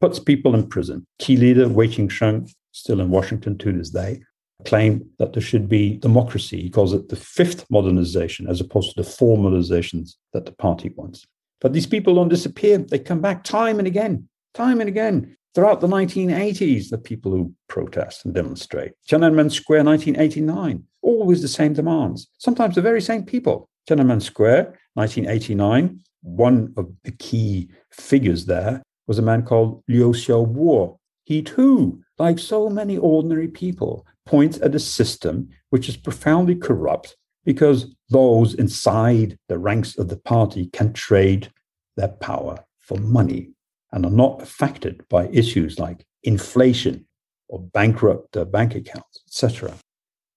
puts 0.00 0.18
people 0.18 0.54
in 0.54 0.66
prison. 0.66 1.06
Key 1.18 1.36
leader 1.36 1.68
Wei 1.68 1.88
Jingsheng, 1.88 2.50
still 2.72 3.00
in 3.00 3.10
Washington 3.10 3.58
to 3.58 3.72
this 3.72 3.90
day, 3.90 4.22
claimed 4.64 5.04
that 5.18 5.32
there 5.32 5.42
should 5.42 5.68
be 5.68 5.98
democracy. 5.98 6.62
He 6.62 6.70
calls 6.70 6.92
it 6.92 7.08
the 7.08 7.16
fifth 7.16 7.64
modernization 7.70 8.48
as 8.48 8.60
opposed 8.60 8.94
to 8.94 9.02
the 9.02 9.08
four 9.08 9.36
modernizations 9.36 10.16
that 10.32 10.46
the 10.46 10.52
party 10.52 10.90
wants. 10.96 11.26
But 11.60 11.72
these 11.72 11.86
people 11.86 12.14
don't 12.14 12.28
disappear. 12.28 12.78
They 12.78 12.98
come 12.98 13.20
back 13.20 13.44
time 13.44 13.78
and 13.78 13.86
again, 13.86 14.28
time 14.54 14.80
and 14.80 14.88
again. 14.88 15.36
Throughout 15.58 15.80
the 15.80 15.88
1980s, 15.88 16.88
the 16.88 16.98
people 16.98 17.32
who 17.32 17.52
protest 17.66 18.24
and 18.24 18.32
demonstrate. 18.32 18.92
Tiananmen 19.10 19.50
Square, 19.50 19.82
1989, 19.82 20.84
always 21.02 21.42
the 21.42 21.48
same 21.48 21.72
demands. 21.72 22.28
Sometimes 22.38 22.76
the 22.76 22.80
very 22.80 23.00
same 23.00 23.24
people. 23.24 23.68
Tiananmen 23.90 24.22
Square, 24.22 24.78
1989, 24.94 25.98
one 26.22 26.72
of 26.76 26.88
the 27.02 27.10
key 27.10 27.70
figures 27.90 28.46
there 28.46 28.84
was 29.08 29.18
a 29.18 29.22
man 29.22 29.42
called 29.42 29.82
Liu 29.88 30.12
Xiaobo. 30.12 30.96
He 31.24 31.42
too, 31.42 32.04
like 32.18 32.38
so 32.38 32.70
many 32.70 32.96
ordinary 32.96 33.48
people, 33.48 34.06
points 34.26 34.60
at 34.60 34.76
a 34.76 34.78
system 34.78 35.48
which 35.70 35.88
is 35.88 35.96
profoundly 35.96 36.54
corrupt 36.54 37.16
because 37.44 37.92
those 38.10 38.54
inside 38.54 39.36
the 39.48 39.58
ranks 39.58 39.98
of 39.98 40.06
the 40.06 40.18
party 40.18 40.70
can 40.72 40.92
trade 40.92 41.50
their 41.96 42.06
power 42.06 42.64
for 42.78 42.96
money 42.98 43.50
and 43.92 44.04
are 44.04 44.10
not 44.10 44.42
affected 44.42 45.04
by 45.08 45.28
issues 45.28 45.78
like 45.78 46.04
inflation 46.22 47.06
or 47.48 47.60
bankrupt 47.60 48.36
uh, 48.36 48.44
bank 48.44 48.74
accounts, 48.74 49.20
etc. 49.26 49.74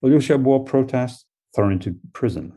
Liu 0.02 0.18
Xiaobo 0.18 0.66
protests, 0.66 1.26
thrown 1.56 1.74
into 1.74 1.96
prison. 2.14 2.54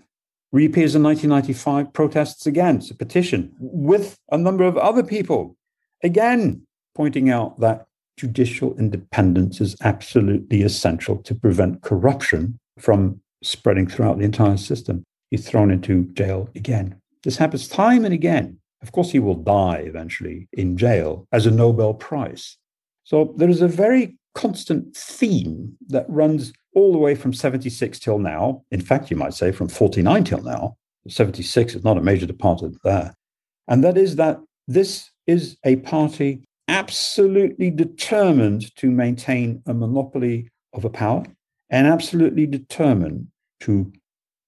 reappears 0.53 0.95
in 0.95 1.03
1995, 1.03 1.93
protests 1.93 2.47
again. 2.47 2.77
It's 2.77 2.91
a 2.91 2.95
petition 2.95 3.53
with 3.59 4.17
a 4.31 4.39
number 4.39 4.65
of 4.65 4.77
other 4.79 5.03
people, 5.03 5.57
again, 6.03 6.65
pointing 6.95 7.29
out 7.29 7.59
that 7.59 7.87
judicial 8.17 8.77
independence 8.79 9.61
is 9.61 9.77
absolutely 9.83 10.63
essential 10.63 11.17
to 11.19 11.35
prevent 11.35 11.83
corruption 11.83 12.59
from 12.79 13.21
spreading 13.43 13.89
throughout 13.89 14.19
the 14.19 14.25
entire 14.25 14.57
system. 14.57 15.03
He's 15.31 15.49
thrown 15.49 15.71
into 15.73 16.05
jail 16.13 16.49
again. 16.55 17.01
This 17.25 17.37
happens 17.37 17.67
time 17.67 18.05
and 18.05 18.15
again. 18.15 18.59
Of 18.85 18.93
course, 18.93 19.11
he 19.11 19.19
will 19.19 19.37
die 19.37 19.77
eventually 19.79 20.47
in 20.53 20.77
jail 20.77 21.27
as 21.33 21.47
a 21.47 21.51
Nobel 21.51 21.95
Prize. 21.95 22.59
So 23.05 23.35
there 23.39 23.49
is 23.49 23.63
a 23.63 23.67
very 23.67 24.19
constant 24.35 24.95
theme 24.95 25.75
that 25.89 26.05
runs 26.07 26.53
all 26.75 26.93
the 26.93 26.99
way 26.99 27.15
from 27.15 27.33
76 27.33 27.99
till 27.99 28.19
now. 28.19 28.63
In 28.71 28.83
fact, 28.83 29.11
you 29.11 29.17
might 29.17 29.33
say 29.33 29.53
from 29.53 29.69
49 29.69 30.25
till 30.25 30.43
now. 30.43 30.77
76 31.09 31.77
is 31.77 31.83
not 31.83 31.97
a 31.97 32.03
major 32.03 32.27
departure 32.27 32.73
there. 32.85 33.15
And 33.69 33.83
that 33.85 33.97
is 33.97 34.17
that 34.17 34.39
this 34.69 35.11
is 35.27 35.57
a 35.65 35.77
party 35.77 36.45
absolutely 36.69 37.71
determined 37.71 38.75
to 38.77 38.91
maintain 38.91 39.63
a 39.65 39.73
monopoly 39.73 40.51
of 40.75 40.85
a 40.85 40.91
power 40.91 41.25
and 41.71 41.87
absolutely 41.87 42.47
determined 42.47 43.29
to 43.61 43.91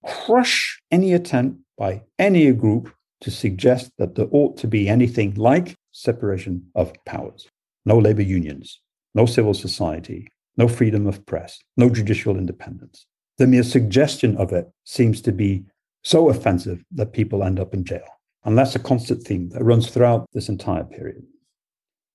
crush 0.05 0.79
any 0.91 1.13
attempt 1.13 1.59
by 1.75 2.03
any 2.19 2.51
group 2.51 2.93
to 3.21 3.31
suggest 3.31 3.91
that 3.97 4.15
there 4.15 4.27
ought 4.31 4.57
to 4.57 4.67
be 4.67 4.87
anything 4.87 5.33
like 5.35 5.75
separation 5.91 6.67
of 6.75 6.93
powers. 7.05 7.47
No 7.85 7.97
labor 7.97 8.21
unions, 8.21 8.81
no 9.15 9.25
civil 9.25 9.53
society, 9.53 10.27
no 10.57 10.67
freedom 10.67 11.07
of 11.07 11.25
press, 11.25 11.59
no 11.77 11.89
judicial 11.89 12.37
independence. 12.37 13.05
The 13.37 13.47
mere 13.47 13.63
suggestion 13.63 14.35
of 14.37 14.51
it 14.51 14.69
seems 14.83 15.21
to 15.21 15.31
be 15.31 15.63
so 16.03 16.29
offensive 16.29 16.83
that 16.91 17.13
people 17.13 17.43
end 17.43 17.59
up 17.59 17.73
in 17.73 17.83
jail. 17.83 18.05
And 18.43 18.57
that's 18.57 18.75
a 18.75 18.79
constant 18.79 19.23
theme 19.23 19.49
that 19.49 19.63
runs 19.63 19.89
throughout 19.89 20.27
this 20.33 20.49
entire 20.49 20.83
period. 20.83 21.23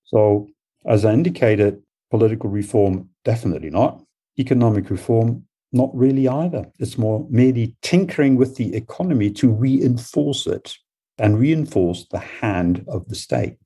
So, 0.04 0.48
as 0.86 1.04
I 1.04 1.12
indicated, 1.12 1.82
political 2.10 2.50
reform, 2.50 3.10
definitely 3.24 3.70
not. 3.70 4.02
Economic 4.38 4.90
reform, 4.90 5.44
not 5.72 5.90
really 5.94 6.28
either. 6.28 6.70
It's 6.78 6.98
more 6.98 7.26
merely 7.30 7.76
tinkering 7.82 8.36
with 8.36 8.56
the 8.56 8.74
economy 8.74 9.30
to 9.32 9.50
reinforce 9.50 10.46
it 10.46 10.76
and 11.22 11.38
reinforce 11.38 12.04
the 12.10 12.18
hand 12.18 12.84
of 12.88 13.08
the 13.08 13.14
state. 13.14 13.56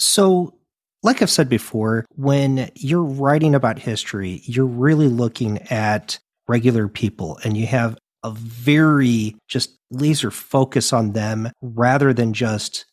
So, 0.00 0.58
like 1.02 1.22
I've 1.22 1.30
said 1.30 1.48
before, 1.48 2.04
when 2.16 2.70
you're 2.74 3.04
writing 3.04 3.54
about 3.54 3.78
history, 3.78 4.42
you're 4.44 4.66
really 4.66 5.06
looking 5.08 5.58
at 5.70 6.18
regular 6.48 6.88
people 6.88 7.38
and 7.44 7.56
you 7.56 7.66
have 7.66 7.96
a 8.24 8.32
very 8.32 9.36
just 9.48 9.78
laser 9.92 10.32
focus 10.32 10.92
on 10.92 11.12
them 11.12 11.50
rather 11.62 12.12
than 12.12 12.32
just 12.32 12.84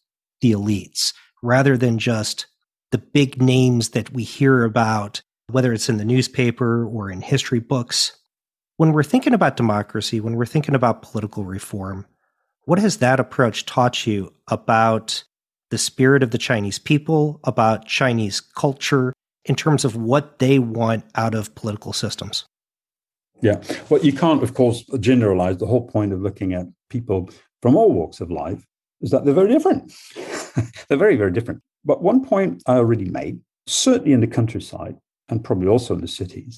the 0.41 0.51
elites, 0.51 1.11
rather 1.41 1.75
than 1.75 1.97
just 1.97 2.45
the 2.91 2.99
big 2.99 3.41
names 3.41 3.89
that 3.89 4.13
we 4.13 4.23
hear 4.23 4.63
about, 4.63 5.21
whether 5.49 5.73
it's 5.73 5.89
in 5.89 5.97
the 5.97 6.05
newspaper 6.05 6.85
or 6.85 7.09
in 7.09 7.21
history 7.21 7.59
books. 7.59 8.15
When 8.77 8.91
we're 8.91 9.03
thinking 9.03 9.33
about 9.33 9.57
democracy, 9.57 10.19
when 10.19 10.35
we're 10.35 10.45
thinking 10.45 10.75
about 10.75 11.01
political 11.01 11.43
reform, 11.45 12.05
what 12.65 12.79
has 12.79 12.97
that 12.97 13.19
approach 13.19 13.65
taught 13.65 14.07
you 14.07 14.33
about 14.47 15.23
the 15.69 15.77
spirit 15.77 16.23
of 16.23 16.31
the 16.31 16.37
Chinese 16.37 16.79
people, 16.79 17.39
about 17.43 17.85
Chinese 17.85 18.39
culture, 18.39 19.13
in 19.45 19.55
terms 19.55 19.83
of 19.83 19.95
what 19.95 20.39
they 20.39 20.59
want 20.59 21.03
out 21.15 21.35
of 21.35 21.53
political 21.55 21.93
systems. 21.93 22.45
Yeah. 23.41 23.61
Well, 23.89 24.01
you 24.01 24.13
can't, 24.13 24.41
of 24.41 24.53
course, 24.53 24.83
generalize. 24.99 25.57
The 25.57 25.65
whole 25.65 25.87
point 25.87 26.13
of 26.13 26.21
looking 26.21 26.53
at 26.53 26.67
people 26.89 27.29
from 27.61 27.75
all 27.75 27.91
walks 27.91 28.21
of 28.21 28.31
life 28.31 28.65
is 29.01 29.11
that 29.11 29.25
they're 29.25 29.33
very 29.33 29.51
different. 29.51 29.91
they're 30.87 30.97
very, 30.97 31.17
very 31.17 31.31
different. 31.31 31.61
But 31.83 32.01
one 32.01 32.23
point 32.23 32.63
I 32.67 32.75
already 32.75 33.05
made, 33.05 33.41
certainly 33.67 34.13
in 34.13 34.21
the 34.21 34.27
countryside 34.27 34.95
and 35.27 35.43
probably 35.43 35.67
also 35.67 35.95
in 35.95 36.01
the 36.01 36.07
cities, 36.07 36.57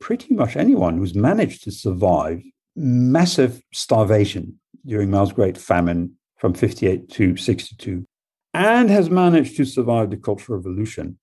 pretty 0.00 0.34
much 0.34 0.56
anyone 0.56 0.96
who's 0.96 1.14
managed 1.14 1.64
to 1.64 1.70
survive 1.70 2.42
massive 2.74 3.60
starvation 3.72 4.58
during 4.86 5.10
Mao's 5.10 5.32
Great 5.32 5.58
Famine 5.58 6.14
from 6.38 6.54
58 6.54 7.08
to 7.10 7.36
62 7.36 8.06
and 8.52 8.90
has 8.90 9.10
managed 9.10 9.56
to 9.56 9.64
survive 9.64 10.10
the 10.10 10.16
Cultural 10.16 10.58
Revolution 10.58 11.18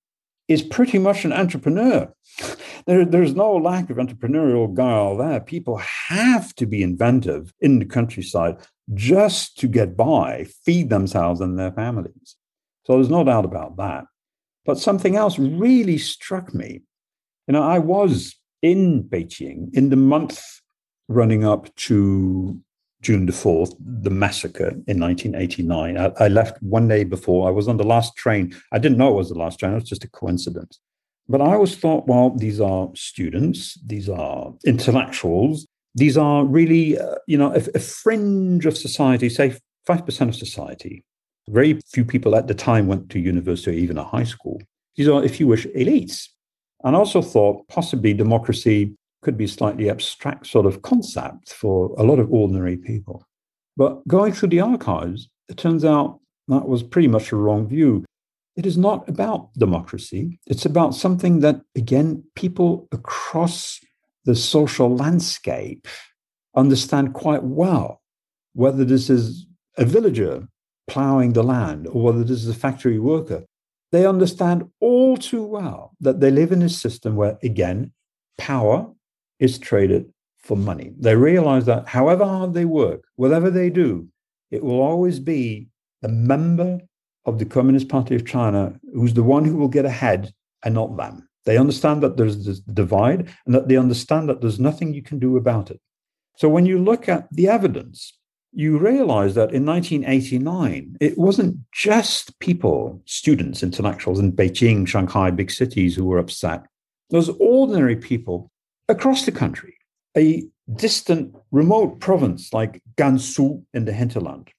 is 0.47 0.62
pretty 0.62 1.00
much 1.00 1.26
an 1.26 1.34
entrepreneur. 1.34 2.13
There, 2.88 3.06
there's 3.06 3.36
no 3.36 3.56
lack 3.58 3.91
of 3.91 3.97
entrepreneurial 3.97 4.74
guile 4.74 5.15
there. 5.15 5.39
People 5.39 5.78
have 5.78 6.56
to 6.56 6.65
be 6.65 6.82
inventive 6.82 7.54
in 7.62 7.78
the 7.78 7.86
countryside 7.86 8.58
just 8.95 9.60
to 9.60 9.67
get 9.67 9.95
by, 9.95 10.47
feed 10.65 10.89
themselves 10.89 11.41
and 11.41 11.60
their 11.60 11.71
families. 11.71 12.38
So 12.86 12.93
there's 12.93 13.12
no 13.12 13.24
doubt 13.24 13.45
about 13.45 13.78
that. 13.78 14.06
But 14.65 14.80
something 14.80 15.15
else 15.15 15.38
really 15.38 16.00
struck 16.00 16.56
me. 16.56 16.82
You 17.47 17.54
know, 17.54 17.62
I 17.62 17.78
was 17.78 18.36
in 18.63 19.04
Beijing 19.04 19.71
in 19.76 19.89
the 19.89 19.95
month 19.95 20.41
running 21.08 21.45
up 21.45 21.74
to 21.76 22.60
June 23.02 23.26
the 23.26 23.32
4th, 23.32 23.76
the 23.80 24.10
massacre 24.10 24.70
in 24.88 25.00
1989. 25.00 25.98
I, 25.98 26.12
I, 26.20 26.28
left 26.28 26.62
one 26.62 26.88
day 26.88 27.04
before. 27.04 27.48
I 27.48 27.52
was 27.52 27.68
on 27.68 27.78
the 27.78 27.84
last 27.84 28.16
train. 28.16 28.56
I 28.72 28.80
didn't 28.80 28.98
know 28.98 29.10
it 29.10 29.16
was 29.16 29.30
the 29.30 29.38
last 29.38 29.60
train, 29.60 29.72
it 29.72 29.76
was 29.76 29.90
just 29.90 30.04
a 30.04 30.10
coincidence. 30.10 30.80
But 31.28 31.42
I 31.42 31.54
always 31.54 31.76
thought, 31.76 32.08
well, 32.08 32.32
these 32.32 32.60
are 32.60 32.90
students, 32.94 33.80
these 33.86 34.10
are 34.10 34.54
intellectuals, 34.66 35.68
these 35.96 36.18
are 36.18 36.46
really, 36.46 36.98
uh, 37.00 37.16
you 37.28 37.38
know, 37.38 37.54
a, 37.54 37.62
a 37.76 37.80
fringe 37.80 38.66
of 38.66 38.78
society, 38.78 39.30
say 39.30 39.56
5% 39.88 40.28
of 40.28 40.36
society. 40.36 41.04
Very 41.50 41.80
few 41.92 42.06
people 42.06 42.36
at 42.36 42.48
the 42.48 42.54
time 42.54 42.88
went 42.88 43.10
to 43.10 43.20
university 43.20 43.72
or 43.72 43.80
even 43.80 43.98
a 43.98 44.04
high 44.04 44.24
school. 44.24 44.62
These 44.96 45.08
are, 45.08 45.24
if 45.24 45.40
you 45.40 45.48
wish, 45.48 45.66
elites. 45.68 46.28
And 46.84 46.96
I 46.96 47.00
also 47.00 47.22
thought 47.22 47.68
possibly 47.68 48.14
democracy 48.14 48.96
could 49.21 49.38
be 49.38 49.47
slightly 49.47 49.89
abstract 49.89 50.47
sort 50.47 50.65
of 50.65 50.81
concept 50.81 51.53
for 51.53 51.93
a 51.97 52.03
lot 52.03 52.19
of 52.19 52.31
ordinary 52.31 52.77
people. 52.77 53.25
But 53.77 54.05
going 54.07 54.34
through 54.34 54.49
the 54.49 54.62
archives, 54.62 55.29
it 55.47 55.57
turns 55.57 55.86
out 55.86 56.19
that 56.47 56.67
was 56.67 56.84
pretty 56.84 57.07
much 57.07 57.31
a 57.31 57.36
wrong 57.36 57.67
view. 57.67 58.03
It 58.55 58.65
is 58.65 58.77
not 58.77 59.07
about 59.07 59.53
democracy. 59.53 60.39
It's 60.47 60.65
about 60.65 60.93
something 60.95 61.39
that, 61.39 61.62
again, 61.75 62.23
people 62.36 62.88
across 62.91 63.79
the 64.25 64.36
social 64.36 64.93
landscape 64.95 65.88
understand 66.55 67.13
quite 67.13 67.43
well, 67.43 68.01
whether 68.53 68.84
this 68.84 69.10
is 69.10 69.47
a 69.77 69.86
villager 69.86 70.47
plowing 70.88 71.34
the 71.34 71.43
land 71.43 71.88
or 71.88 72.03
whether 72.03 72.23
this 72.23 72.43
is 72.43 72.49
a 72.49 72.53
factory 72.53 72.99
worker. 72.99 73.45
They 73.91 74.05
understand 74.05 74.69
all 74.79 75.15
too 75.17 75.43
well 75.43 75.95
that 76.01 76.19
they 76.19 76.31
live 76.31 76.51
in 76.51 76.62
a 76.62 76.69
system 76.69 77.15
where, 77.15 77.38
again, 77.43 77.93
power 78.38 78.91
is 79.41 79.60
traded 79.60 80.06
for 80.38 80.56
money. 80.56 80.93
They 80.97 81.15
realize 81.15 81.65
that 81.65 81.88
however 81.88 82.23
hard 82.23 82.54
they 82.54 82.65
work, 82.65 83.04
whatever 83.15 83.49
they 83.49 83.69
do, 83.69 84.08
it 84.51 84.63
will 84.63 84.82
always 84.82 85.19
be 85.19 85.67
the 86.01 86.10
member 86.10 86.80
of 87.25 87.39
the 87.39 87.45
Communist 87.45 87.89
Party 87.89 88.15
of 88.15 88.25
China 88.25 88.80
who's 88.93 89.13
the 89.13 89.23
one 89.23 89.43
who 89.43 89.58
will 89.58 89.67
get 89.67 89.86
ahead 89.86 90.34
and 90.63 90.73
not 90.73 90.95
them. 90.95 91.27
They 91.45 91.58
understand 91.58 92.04
that 92.04 92.17
there's 92.17 92.45
this 92.45 92.60
divide 92.60 93.30
and 93.45 93.56
that 93.56 93.67
they 93.67 93.77
understand 93.77 94.30
that 94.30 94.41
there's 94.41 94.60
nothing 94.60 94.93
you 94.93 95.01
can 95.01 95.19
do 95.19 95.38
about 95.38 95.71
it. 95.71 95.80
So 96.38 96.47
when 96.47 96.65
you 96.65 96.77
look 96.77 97.10
at 97.10 97.27
the 97.32 97.47
evidence, 97.47 98.17
you 98.54 98.77
realize 98.77 99.34
that 99.36 99.54
in 99.54 99.65
1989, 99.65 100.97
it 100.99 101.17
wasn't 101.17 101.58
just 101.71 102.38
people, 102.39 103.01
students, 103.06 103.63
intellectuals 103.63 104.19
in 104.19 104.34
Beijing, 104.34 104.88
Shanghai, 104.88 105.32
big 105.32 105.49
cities 105.49 105.95
who 105.95 106.06
were 106.06 106.19
upset. 106.19 106.65
Those 107.10 107.30
ordinary 107.39 107.95
people 107.95 108.51
across 108.91 109.25
the 109.25 109.32
country, 109.32 109.73
a 110.15 110.43
distant, 110.75 111.36
remote 111.51 111.99
province 111.99 112.54
like 112.54 112.82
Gansu 112.95 113.63
in 113.73 113.86
the 113.86 113.93
hinterland, 113.93 114.49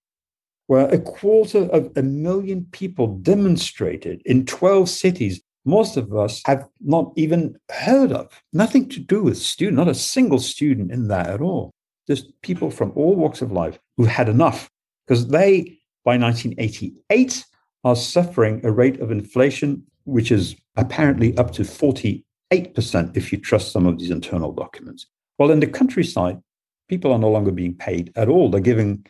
where 0.66 0.88
a 0.88 0.98
quarter 0.98 1.64
of 1.66 1.92
a 1.96 2.02
million 2.02 2.66
people 2.72 3.18
demonstrated 3.18 4.22
in 4.24 4.46
12 4.46 4.88
cities 4.88 5.40
most 5.64 5.96
of 5.96 6.12
us 6.16 6.42
have 6.46 6.66
not 6.80 7.12
even 7.16 7.56
heard 7.70 8.10
of. 8.10 8.42
Nothing 8.52 8.88
to 8.88 8.98
do 8.98 9.22
with 9.22 9.38
student, 9.38 9.76
not 9.76 9.88
a 9.88 9.94
single 9.94 10.40
student 10.40 10.90
in 10.90 11.06
there 11.06 11.28
at 11.28 11.40
all. 11.40 11.70
Just 12.08 12.32
people 12.42 12.70
from 12.70 12.92
all 12.96 13.14
walks 13.14 13.42
of 13.42 13.52
life 13.52 13.78
who 13.96 14.04
had 14.04 14.28
enough 14.28 14.68
because 15.06 15.28
they, 15.28 15.78
by 16.04 16.16
1988, 16.18 17.44
are 17.84 17.94
suffering 17.94 18.60
a 18.64 18.72
rate 18.72 19.00
of 19.00 19.12
inflation 19.12 19.84
which 20.04 20.32
is 20.32 20.56
apparently 20.76 21.36
up 21.38 21.52
to 21.52 21.64
40 21.64 22.24
8% 22.52 23.16
if 23.16 23.32
you 23.32 23.38
trust 23.38 23.72
some 23.72 23.86
of 23.86 23.98
these 23.98 24.10
internal 24.10 24.52
documents. 24.52 25.06
Well, 25.38 25.50
in 25.50 25.60
the 25.60 25.66
countryside, 25.66 26.38
people 26.88 27.12
are 27.12 27.18
no 27.18 27.30
longer 27.30 27.50
being 27.50 27.74
paid 27.74 28.12
at 28.14 28.28
all. 28.28 28.50
They're 28.50 28.60
giving 28.60 29.06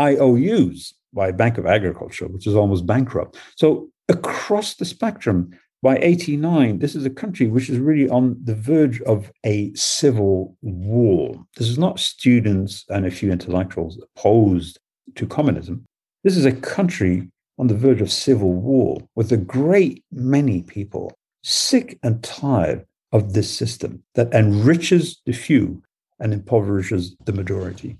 IOUs 0.00 0.92
by 1.12 1.30
Bank 1.30 1.58
of 1.58 1.66
Agriculture, 1.66 2.26
which 2.26 2.46
is 2.46 2.56
almost 2.56 2.86
bankrupt. 2.86 3.38
So 3.56 3.90
across 4.08 4.74
the 4.74 4.84
spectrum, 4.84 5.50
by 5.82 5.98
89, 5.98 6.80
this 6.80 6.94
is 6.94 7.06
a 7.06 7.10
country 7.10 7.46
which 7.46 7.70
is 7.70 7.78
really 7.78 8.08
on 8.10 8.36
the 8.44 8.54
verge 8.54 9.00
of 9.02 9.30
a 9.46 9.72
civil 9.74 10.56
war. 10.60 11.34
This 11.56 11.68
is 11.68 11.78
not 11.78 12.00
students 12.00 12.84
and 12.90 13.06
a 13.06 13.10
few 13.10 13.30
intellectuals 13.32 14.02
opposed 14.02 14.78
to 15.14 15.26
communism. 15.26 15.86
This 16.24 16.36
is 16.36 16.44
a 16.44 16.52
country 16.52 17.30
on 17.58 17.68
the 17.68 17.74
verge 17.74 18.00
of 18.00 18.10
civil 18.10 18.52
war 18.52 18.98
with 19.14 19.32
a 19.32 19.36
great 19.36 20.04
many 20.10 20.62
people 20.62 21.14
sick 21.42 21.98
and 22.02 22.22
tired 22.22 22.86
of 23.12 23.32
this 23.32 23.54
system 23.54 24.02
that 24.14 24.32
enriches 24.32 25.20
the 25.26 25.32
few 25.32 25.82
and 26.18 26.32
impoverishes 26.32 27.16
the 27.24 27.32
majority. 27.32 27.96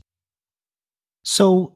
So, 1.25 1.75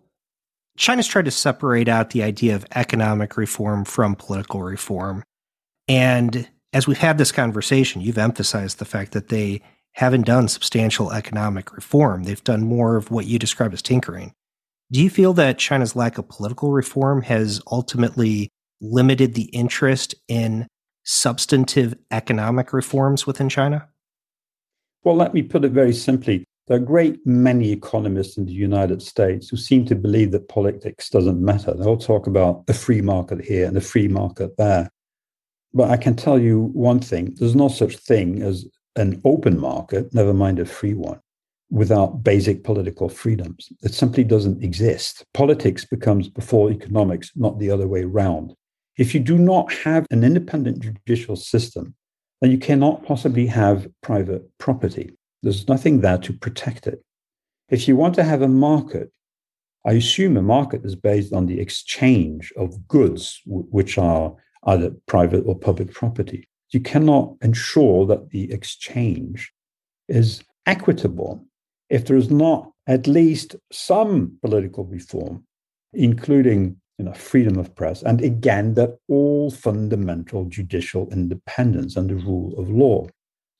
China's 0.76 1.06
tried 1.06 1.26
to 1.26 1.30
separate 1.30 1.88
out 1.88 2.10
the 2.10 2.22
idea 2.22 2.56
of 2.56 2.66
economic 2.74 3.36
reform 3.36 3.84
from 3.84 4.16
political 4.16 4.62
reform. 4.62 5.22
And 5.86 6.48
as 6.72 6.86
we've 6.88 6.98
had 6.98 7.16
this 7.16 7.30
conversation, 7.30 8.00
you've 8.00 8.18
emphasized 8.18 8.78
the 8.78 8.84
fact 8.84 9.12
that 9.12 9.28
they 9.28 9.62
haven't 9.92 10.26
done 10.26 10.48
substantial 10.48 11.12
economic 11.12 11.72
reform. 11.72 12.24
They've 12.24 12.42
done 12.42 12.62
more 12.62 12.96
of 12.96 13.12
what 13.12 13.26
you 13.26 13.38
describe 13.38 13.72
as 13.72 13.82
tinkering. 13.82 14.32
Do 14.90 15.00
you 15.00 15.08
feel 15.08 15.32
that 15.34 15.58
China's 15.58 15.94
lack 15.94 16.18
of 16.18 16.28
political 16.28 16.72
reform 16.72 17.22
has 17.22 17.60
ultimately 17.70 18.50
limited 18.80 19.34
the 19.34 19.44
interest 19.44 20.14
in 20.26 20.66
substantive 21.04 21.94
economic 22.10 22.72
reforms 22.72 23.26
within 23.26 23.48
China? 23.48 23.88
Well, 25.04 25.16
let 25.16 25.34
me 25.34 25.42
put 25.42 25.64
it 25.64 25.72
very 25.72 25.92
simply. 25.92 26.44
There 26.66 26.78
are 26.78 26.80
great 26.80 27.26
many 27.26 27.72
economists 27.72 28.38
in 28.38 28.46
the 28.46 28.52
United 28.52 29.02
States 29.02 29.50
who 29.50 29.58
seem 29.58 29.84
to 29.86 29.94
believe 29.94 30.32
that 30.32 30.48
politics 30.48 31.10
doesn't 31.10 31.44
matter. 31.44 31.74
They 31.74 31.84
all 31.84 31.98
talk 31.98 32.26
about 32.26 32.64
a 32.68 32.72
free 32.72 33.02
market 33.02 33.44
here 33.44 33.66
and 33.66 33.76
a 33.76 33.82
free 33.82 34.08
market 34.08 34.56
there. 34.56 34.88
But 35.74 35.90
I 35.90 35.98
can 35.98 36.16
tell 36.16 36.38
you 36.38 36.70
one 36.72 37.00
thing 37.00 37.34
there's 37.38 37.54
no 37.54 37.68
such 37.68 37.96
thing 37.96 38.40
as 38.40 38.66
an 38.96 39.20
open 39.24 39.60
market, 39.60 40.14
never 40.14 40.32
mind 40.32 40.58
a 40.58 40.64
free 40.64 40.94
one, 40.94 41.20
without 41.70 42.22
basic 42.22 42.64
political 42.64 43.10
freedoms. 43.10 43.70
It 43.82 43.92
simply 43.92 44.24
doesn't 44.24 44.62
exist. 44.62 45.24
Politics 45.34 45.84
becomes 45.84 46.28
before 46.28 46.70
economics, 46.70 47.32
not 47.36 47.58
the 47.58 47.70
other 47.70 47.88
way 47.88 48.04
around. 48.04 48.54
If 48.96 49.14
you 49.14 49.20
do 49.20 49.38
not 49.38 49.72
have 49.72 50.06
an 50.10 50.22
independent 50.22 50.80
judicial 50.80 51.36
system, 51.36 51.94
then 52.40 52.50
you 52.50 52.58
cannot 52.58 53.04
possibly 53.04 53.46
have 53.46 53.88
private 54.02 54.42
property. 54.58 55.16
There's 55.42 55.68
nothing 55.68 56.00
there 56.00 56.18
to 56.18 56.32
protect 56.32 56.86
it. 56.86 57.02
If 57.68 57.88
you 57.88 57.96
want 57.96 58.14
to 58.16 58.24
have 58.24 58.42
a 58.42 58.48
market, 58.48 59.10
I 59.86 59.92
assume 59.92 60.36
a 60.36 60.42
market 60.42 60.84
is 60.84 60.94
based 60.94 61.32
on 61.32 61.46
the 61.46 61.60
exchange 61.60 62.52
of 62.56 62.86
goods, 62.88 63.40
which 63.46 63.98
are 63.98 64.34
either 64.66 64.92
private 65.06 65.44
or 65.46 65.58
public 65.58 65.92
property. 65.92 66.48
You 66.70 66.80
cannot 66.80 67.34
ensure 67.42 68.06
that 68.06 68.30
the 68.30 68.50
exchange 68.52 69.52
is 70.08 70.42
equitable 70.66 71.44
if 71.90 72.06
there 72.06 72.16
is 72.16 72.30
not 72.30 72.70
at 72.86 73.06
least 73.06 73.56
some 73.72 74.38
political 74.42 74.84
reform, 74.84 75.44
including 75.92 76.76
you 76.98 77.04
know, 77.04 77.12
freedom 77.12 77.58
of 77.58 77.74
press, 77.74 78.02
and 78.02 78.20
again, 78.20 78.74
that 78.74 78.98
all 79.08 79.50
fundamental 79.50 80.44
judicial 80.44 81.08
independence 81.10 81.96
and 81.96 82.10
the 82.10 82.14
rule 82.14 82.54
of 82.58 82.70
law. 82.70 83.06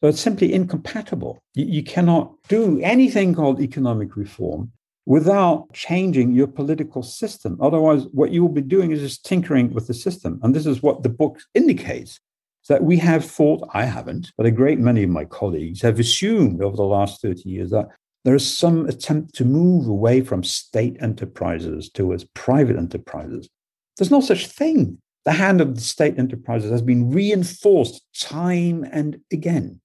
So 0.00 0.08
it's 0.08 0.20
simply 0.20 0.52
incompatible. 0.52 1.38
You, 1.54 1.64
you 1.66 1.82
cannot 1.82 2.34
do 2.48 2.80
anything 2.80 3.34
called 3.34 3.60
economic 3.60 4.16
reform 4.16 4.70
without 5.06 5.72
changing 5.72 6.32
your 6.32 6.46
political 6.46 7.02
system. 7.02 7.58
Otherwise, 7.60 8.06
what 8.12 8.30
you 8.30 8.42
will 8.42 8.52
be 8.52 8.60
doing 8.60 8.90
is 8.90 9.00
just 9.00 9.24
tinkering 9.24 9.72
with 9.72 9.86
the 9.86 9.94
system. 9.94 10.40
And 10.42 10.54
this 10.54 10.66
is 10.66 10.82
what 10.82 11.02
the 11.02 11.08
book 11.08 11.40
indicates 11.54 12.20
that 12.68 12.82
we 12.82 12.96
have 12.98 13.24
thought, 13.24 13.68
I 13.74 13.84
haven't, 13.84 14.32
but 14.36 14.46
a 14.46 14.50
great 14.50 14.78
many 14.78 15.02
of 15.02 15.10
my 15.10 15.24
colleagues 15.24 15.82
have 15.82 16.00
assumed 16.00 16.62
over 16.62 16.76
the 16.76 16.82
last 16.82 17.20
30 17.20 17.48
years 17.48 17.70
that 17.70 17.88
there 18.24 18.34
is 18.34 18.58
some 18.58 18.86
attempt 18.86 19.34
to 19.36 19.44
move 19.44 19.86
away 19.86 20.22
from 20.22 20.42
state 20.42 20.96
enterprises 21.00 21.90
towards 21.90 22.24
private 22.34 22.76
enterprises. 22.76 23.48
There's 23.96 24.10
no 24.10 24.20
such 24.20 24.46
thing. 24.46 24.98
The 25.24 25.32
hand 25.32 25.60
of 25.60 25.74
the 25.74 25.80
state 25.80 26.18
enterprises 26.18 26.70
has 26.70 26.82
been 26.82 27.10
reinforced 27.10 28.02
time 28.18 28.84
and 28.90 29.20
again. 29.32 29.80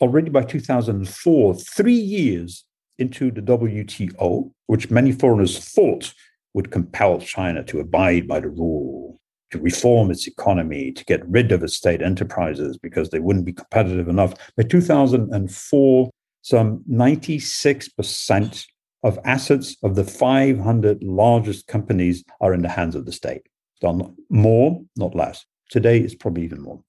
Already 0.00 0.30
by 0.30 0.42
2004, 0.42 1.54
three 1.54 1.92
years 1.92 2.64
into 2.98 3.30
the 3.30 3.40
WTO, 3.40 4.50
which 4.66 4.90
many 4.90 5.12
foreigners 5.12 5.58
thought 5.58 6.12
would 6.54 6.70
compel 6.70 7.18
China 7.20 7.62
to 7.64 7.80
abide 7.80 8.26
by 8.26 8.40
the 8.40 8.48
rule, 8.48 9.20
to 9.50 9.58
reform 9.58 10.10
its 10.10 10.26
economy, 10.26 10.92
to 10.92 11.04
get 11.04 11.26
rid 11.28 11.52
of 11.52 11.62
its 11.62 11.76
state 11.76 12.02
enterprises 12.02 12.78
because 12.78 13.10
they 13.10 13.18
wouldn't 13.20 13.44
be 13.44 13.52
competitive 13.52 14.08
enough. 14.08 14.34
By 14.56 14.64
2004, 14.64 16.10
some 16.42 16.84
96% 16.90 18.66
of 19.02 19.18
assets 19.24 19.76
of 19.82 19.94
the 19.94 20.04
500 20.04 21.02
largest 21.02 21.66
companies 21.66 22.22
are 22.40 22.52
in 22.52 22.62
the 22.62 22.68
hands 22.68 22.94
of 22.94 23.06
the 23.06 23.12
state. 23.12 23.42
Done 23.80 24.14
more, 24.28 24.82
not 24.96 25.14
less. 25.14 25.44
Today 25.70 26.00
is 26.00 26.14
probably 26.14 26.44
even 26.44 26.60
more. 26.60 26.82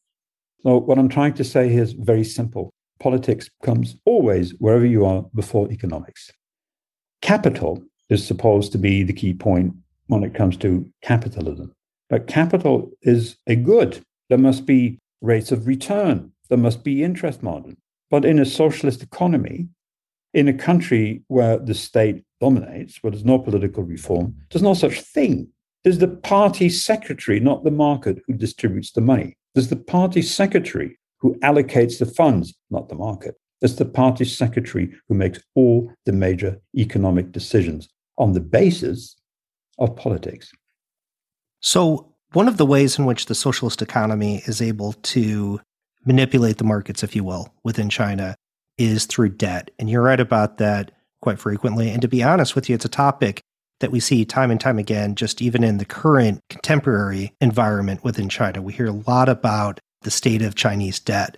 So, 0.63 0.77
what 0.77 0.99
I'm 0.99 1.09
trying 1.09 1.33
to 1.35 1.43
say 1.43 1.69
here 1.69 1.83
is 1.83 1.93
very 1.93 2.23
simple 2.23 2.73
politics 3.01 3.49
comes 3.63 3.95
always 4.05 4.51
wherever 4.59 4.85
you 4.85 5.05
are 5.05 5.23
before 5.33 5.71
economics. 5.71 6.31
Capital 7.21 7.83
is 8.09 8.25
supposed 8.25 8.71
to 8.71 8.77
be 8.77 9.03
the 9.03 9.13
key 9.13 9.33
point 9.33 9.73
when 10.07 10.23
it 10.23 10.35
comes 10.35 10.55
to 10.57 10.87
capitalism. 11.01 11.73
But 12.09 12.27
capital 12.27 12.91
is 13.01 13.37
a 13.47 13.55
good. 13.55 14.03
There 14.29 14.37
must 14.37 14.65
be 14.65 14.99
rates 15.21 15.51
of 15.51 15.67
return, 15.67 16.31
there 16.49 16.57
must 16.57 16.83
be 16.83 17.03
interest 17.03 17.41
margin. 17.41 17.77
But 18.11 18.25
in 18.25 18.37
a 18.39 18.45
socialist 18.45 19.01
economy, 19.01 19.69
in 20.33 20.47
a 20.47 20.53
country 20.53 21.23
where 21.27 21.57
the 21.57 21.73
state 21.73 22.23
dominates, 22.41 23.01
where 23.01 23.11
there's 23.11 23.25
no 23.25 23.39
political 23.39 23.83
reform, 23.83 24.35
there's 24.51 24.61
no 24.61 24.73
such 24.73 24.99
thing. 25.01 25.47
There's 25.83 25.97
the 25.97 26.09
party 26.09 26.69
secretary, 26.69 27.39
not 27.39 27.63
the 27.63 27.71
market, 27.71 28.21
who 28.27 28.33
distributes 28.33 28.91
the 28.91 29.01
money. 29.01 29.37
There's 29.55 29.69
the 29.69 29.77
party 29.77 30.21
secretary 30.21 30.99
who 31.19 31.35
allocates 31.39 31.97
the 31.99 32.05
funds, 32.05 32.53
not 32.69 32.89
the 32.89 32.95
market. 32.95 33.35
It's 33.61 33.75
the 33.75 33.85
party 33.85 34.25
secretary 34.25 34.93
who 35.07 35.15
makes 35.15 35.39
all 35.55 35.91
the 36.05 36.11
major 36.11 36.59
economic 36.75 37.31
decisions 37.31 37.89
on 38.17 38.33
the 38.33 38.39
basis 38.39 39.15
of 39.79 39.95
politics. 39.95 40.51
So, 41.61 42.13
one 42.33 42.47
of 42.47 42.57
the 42.57 42.65
ways 42.65 42.97
in 42.97 43.05
which 43.05 43.25
the 43.25 43.35
socialist 43.35 43.81
economy 43.81 44.41
is 44.45 44.61
able 44.61 44.93
to 44.93 45.59
manipulate 46.05 46.57
the 46.57 46.63
markets, 46.63 47.03
if 47.03 47.15
you 47.15 47.23
will, 47.23 47.53
within 47.63 47.89
China 47.89 48.35
is 48.77 49.05
through 49.05 49.29
debt. 49.29 49.71
And 49.79 49.89
you're 49.89 50.01
right 50.01 50.19
about 50.19 50.57
that 50.57 50.91
quite 51.21 51.39
frequently. 51.39 51.89
And 51.89 52.01
to 52.01 52.07
be 52.07 52.23
honest 52.23 52.55
with 52.55 52.69
you, 52.69 52.75
it's 52.75 52.85
a 52.85 52.89
topic 52.89 53.41
that 53.79 53.91
we 53.91 53.99
see 53.99 54.25
time 54.25 54.51
and 54.51 54.59
time 54.59 54.79
again, 54.79 55.15
just 55.15 55.41
even 55.41 55.63
in 55.63 55.77
the 55.77 55.85
current 55.85 56.41
contemporary 56.49 57.33
environment 57.41 58.03
within 58.03 58.29
China. 58.29 58.61
We 58.61 58.73
hear 58.73 58.87
a 58.87 59.03
lot 59.07 59.29
about 59.29 59.79
the 60.01 60.11
state 60.11 60.41
of 60.41 60.55
Chinese 60.55 60.99
debt. 60.99 61.37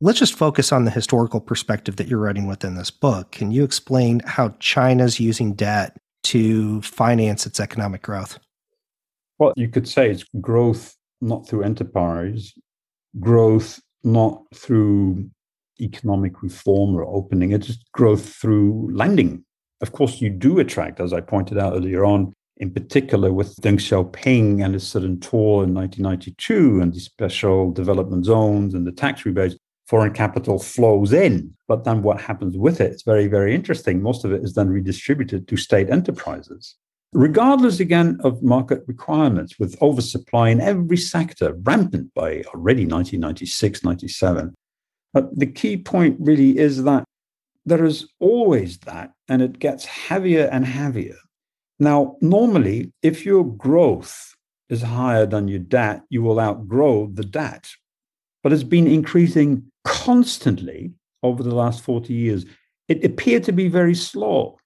Let's 0.00 0.18
just 0.18 0.34
focus 0.34 0.70
on 0.70 0.84
the 0.84 0.90
historical 0.90 1.40
perspective 1.40 1.96
that 1.96 2.06
you're 2.06 2.20
writing 2.20 2.46
within 2.46 2.76
this 2.76 2.90
book. 2.90 3.32
Can 3.32 3.50
you 3.50 3.64
explain 3.64 4.20
how 4.24 4.54
China's 4.60 5.18
using 5.18 5.54
debt 5.54 5.96
to 6.24 6.80
finance 6.82 7.46
its 7.46 7.58
economic 7.58 8.02
growth? 8.02 8.38
Well, 9.38 9.52
you 9.56 9.68
could 9.68 9.88
say 9.88 10.10
it's 10.10 10.24
growth 10.40 10.94
not 11.20 11.48
through 11.48 11.62
enterprise, 11.62 12.52
growth 13.18 13.80
not 14.04 14.42
through 14.54 15.30
economic 15.80 16.42
reform 16.42 16.96
or 16.96 17.04
opening, 17.04 17.52
it's 17.52 17.78
growth 17.92 18.34
through 18.34 18.90
lending. 18.92 19.44
Of 19.80 19.92
course, 19.92 20.20
you 20.20 20.30
do 20.30 20.58
attract, 20.58 21.00
as 21.00 21.12
I 21.12 21.20
pointed 21.20 21.58
out 21.58 21.74
earlier 21.74 22.04
on, 22.04 22.32
in 22.56 22.72
particular 22.72 23.32
with 23.32 23.54
Deng 23.56 23.78
Xiaoping 23.78 24.64
and 24.64 24.74
his 24.74 24.86
Southern 24.86 25.20
Tour 25.20 25.62
in 25.64 25.74
1992 25.74 26.80
and 26.80 26.92
the 26.92 27.00
special 27.00 27.70
development 27.70 28.24
zones 28.24 28.74
and 28.74 28.86
the 28.86 28.92
tax 28.92 29.24
rebates, 29.24 29.56
foreign 29.86 30.12
capital 30.12 30.58
flows 30.58 31.12
in. 31.12 31.54
But 31.68 31.84
then 31.84 32.02
what 32.02 32.20
happens 32.20 32.56
with 32.56 32.80
it? 32.80 32.92
It's 32.92 33.04
very, 33.04 33.28
very 33.28 33.54
interesting. 33.54 34.02
Most 34.02 34.24
of 34.24 34.32
it 34.32 34.42
is 34.42 34.54
then 34.54 34.68
redistributed 34.68 35.46
to 35.48 35.56
state 35.56 35.88
enterprises. 35.88 36.74
Regardless, 37.12 37.80
again, 37.80 38.18
of 38.22 38.42
market 38.42 38.82
requirements, 38.86 39.58
with 39.58 39.80
oversupply 39.80 40.50
in 40.50 40.60
every 40.60 40.96
sector 40.96 41.54
rampant 41.62 42.12
by 42.14 42.42
already 42.54 42.84
1996, 42.84 43.82
97. 43.82 44.54
But 45.14 45.38
the 45.38 45.46
key 45.46 45.78
point 45.78 46.16
really 46.20 46.58
is 46.58 46.84
that 46.84 47.04
there 47.64 47.84
is 47.84 48.08
always 48.20 48.78
that, 48.80 49.12
and 49.28 49.40
it 49.40 49.58
gets 49.58 49.86
heavier 49.86 50.48
and 50.52 50.66
heavier 50.66 51.16
now, 51.78 52.16
normally, 52.20 52.92
if 53.02 53.24
your 53.24 53.44
growth 53.44 54.34
is 54.68 54.82
higher 54.82 55.26
than 55.26 55.48
your 55.48 55.60
debt, 55.60 56.02
you 56.10 56.22
will 56.22 56.40
outgrow 56.40 57.08
the 57.12 57.24
debt. 57.24 57.70
But 58.42 58.52
it's 58.52 58.64
been 58.64 58.88
increasing 58.88 59.70
constantly 59.84 60.92
over 61.22 61.42
the 61.42 61.54
last 61.54 61.82
40 61.82 62.12
years. 62.12 62.46
It 62.88 63.04
appeared 63.04 63.44
to 63.44 63.52
be 63.52 63.68
very 63.68 63.94
slow. 63.94 64.58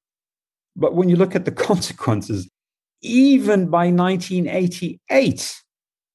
But 0.77 0.95
when 0.95 1.09
you 1.09 1.17
look 1.17 1.35
at 1.35 1.45
the 1.45 1.53
consequences, 1.69 2.49
even 3.03 3.69
by 3.69 3.91
1988, 3.91 5.63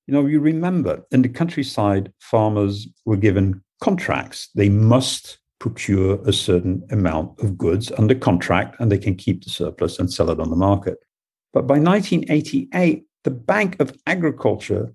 You 0.07 0.13
know, 0.13 0.25
you 0.25 0.39
remember 0.39 1.03
in 1.11 1.21
the 1.21 1.29
countryside, 1.29 2.13
farmers 2.19 2.87
were 3.05 3.17
given 3.17 3.61
contracts. 3.81 4.49
They 4.55 4.69
must 4.69 5.39
procure 5.59 6.19
a 6.25 6.31
certain 6.31 6.83
amount 6.91 7.39
of 7.39 7.57
goods 7.57 7.91
under 7.97 8.15
contract 8.15 8.79
and 8.79 8.91
they 8.91 8.97
can 8.97 9.15
keep 9.15 9.43
the 9.43 9.49
surplus 9.49 9.99
and 9.99 10.11
sell 10.11 10.29
it 10.29 10.39
on 10.39 10.49
the 10.49 10.55
market. 10.55 10.97
But 11.51 11.67
by 11.67 11.79
1988, 11.79 13.03
the 13.23 13.31
Bank 13.31 13.75
of 13.79 13.97
Agriculture 14.05 14.93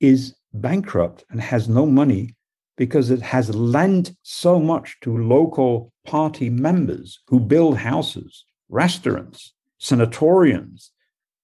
is 0.00 0.34
bankrupt 0.52 1.24
and 1.30 1.40
has 1.40 1.68
no 1.68 1.86
money 1.86 2.36
because 2.76 3.10
it 3.10 3.22
has 3.22 3.54
lent 3.54 4.12
so 4.22 4.58
much 4.58 4.96
to 5.00 5.16
local 5.16 5.92
party 6.04 6.50
members 6.50 7.20
who 7.28 7.40
build 7.40 7.76
houses, 7.76 8.44
restaurants, 8.68 9.52
sanatoriums, 9.78 10.90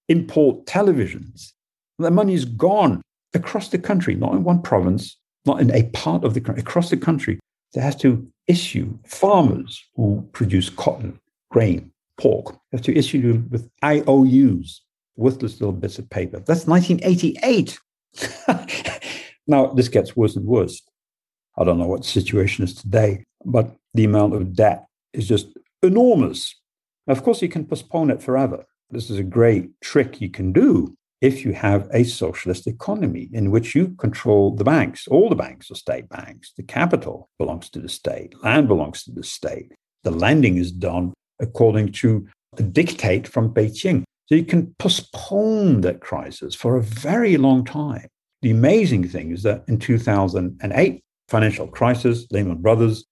import 0.09 0.67
televisions. 0.67 1.53
The 1.99 2.11
money 2.11 2.35
is 2.35 2.45
gone 2.45 3.03
across 3.35 3.69
the 3.69 3.79
country, 3.79 4.15
not 4.15 4.35
in 4.35 4.45
one 4.45 4.63
province, 4.63 5.17
not 5.47 5.61
in 5.61 5.71
a 5.73 5.85
part 5.91 6.25
of 6.25 6.35
the 6.35 6.41
country, 6.41 6.61
across 6.61 6.91
the 6.91 6.97
country. 6.97 7.39
They 7.75 7.81
have 7.81 7.99
to 7.99 8.27
issue 8.47 8.99
farmers 9.07 9.85
who 9.95 10.29
produce 10.33 10.71
cotton, 10.71 11.21
grain, 11.51 11.93
pork, 12.21 12.53
they 12.71 12.77
have 12.77 12.83
to 12.83 12.97
issue 12.97 13.23
them 13.23 13.49
with 13.51 13.69
IOUs, 13.83 14.83
worthless 15.17 15.61
little 15.61 15.73
bits 15.73 15.99
of 15.99 16.09
paper. 16.11 16.39
That's 16.39 16.67
1988. 16.67 17.79
now, 19.47 19.67
this 19.69 19.89
gets 19.89 20.17
worse 20.17 20.37
and 20.37 20.47
worse. 20.47 20.83
I 21.59 21.65
don't 21.65 21.79
know 21.79 21.87
what 21.87 22.03
the 22.03 22.09
situation 22.09 22.65
is 22.65 22.75
today, 22.75 23.25
but 23.45 23.75
the 23.95 24.05
amount 24.05 24.35
of 24.35 24.55
debt 24.55 24.87
is 25.13 25.27
just 25.27 25.49
enormous. 25.83 26.55
Of 27.11 27.25
course, 27.25 27.43
you 27.43 27.49
can 27.49 27.67
postpone 27.67 28.11
it 28.11 28.23
forever. 28.23 28.65
This 28.89 29.11
is 29.11 29.19
a 29.19 29.25
great 29.25 29.81
trick 29.81 30.21
you 30.21 30.31
can 30.31 30.53
do 30.53 30.95
if 31.21 31.45
you 31.45 31.53
have 31.53 31.89
a 31.93 32.05
socialist 32.05 32.69
economy 32.69 33.29
in 33.33 33.51
which 33.51 33.75
you 33.75 33.89
control 33.97 34.55
the 34.55 34.63
banks. 34.63 35.09
All 35.09 35.29
the 35.29 35.35
banks 35.35 35.73
are 35.73 35.75
state 35.75 36.09
banks. 36.09 36.53
The 36.57 36.63
capital 36.63 37.29
belongs 37.37 37.69
to 37.71 37.81
the 37.81 37.89
state, 37.89 38.41
land 38.45 38.69
belongs 38.69 39.03
to 39.05 39.13
the 39.13 39.25
state. 39.25 39.73
The 40.05 40.13
lending 40.13 40.57
is 40.57 40.71
done 40.71 41.13
according 41.41 41.93
to 41.95 42.29
a 42.57 42.63
dictate 42.63 43.27
from 43.27 43.53
Beijing. 43.53 44.05
So 44.27 44.37
you 44.37 44.45
can 44.45 44.73
postpone 44.79 45.81
that 45.81 46.01
crisis 46.01 46.55
for 46.55 46.77
a 46.77 46.83
very 46.83 47.37
long 47.37 47.65
time. 47.65 48.07
The 48.43 48.53
amazing 48.53 49.09
thing 49.09 49.33
is 49.33 49.43
that 49.43 49.65
in 49.67 49.79
2008, 49.79 51.01
financial 51.29 51.67
crisis, 51.67 52.27
Lehman 52.31 52.63
Brothers, 52.63 53.05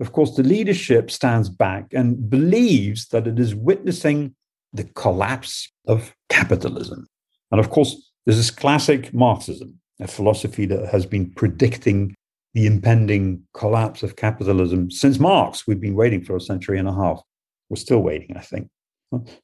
of 0.00 0.12
course, 0.12 0.34
the 0.34 0.42
leadership 0.42 1.10
stands 1.10 1.48
back 1.48 1.92
and 1.92 2.30
believes 2.30 3.08
that 3.08 3.26
it 3.26 3.38
is 3.38 3.54
witnessing 3.54 4.34
the 4.72 4.84
collapse 4.84 5.70
of 5.86 6.14
capitalism. 6.28 7.06
And 7.50 7.60
of 7.60 7.70
course, 7.70 8.10
this 8.26 8.36
is 8.36 8.50
classic 8.50 9.12
Marxism, 9.12 9.78
a 10.00 10.06
philosophy 10.06 10.66
that 10.66 10.88
has 10.88 11.04
been 11.04 11.30
predicting 11.30 12.14
the 12.54 12.66
impending 12.66 13.42
collapse 13.54 14.02
of 14.02 14.16
capitalism 14.16 14.90
since 14.90 15.18
Marx. 15.18 15.66
We've 15.66 15.80
been 15.80 15.94
waiting 15.94 16.24
for 16.24 16.36
a 16.36 16.40
century 16.40 16.78
and 16.78 16.88
a 16.88 16.94
half. 16.94 17.20
We're 17.68 17.76
still 17.76 18.00
waiting, 18.00 18.36
I 18.36 18.40
think. 18.40 18.68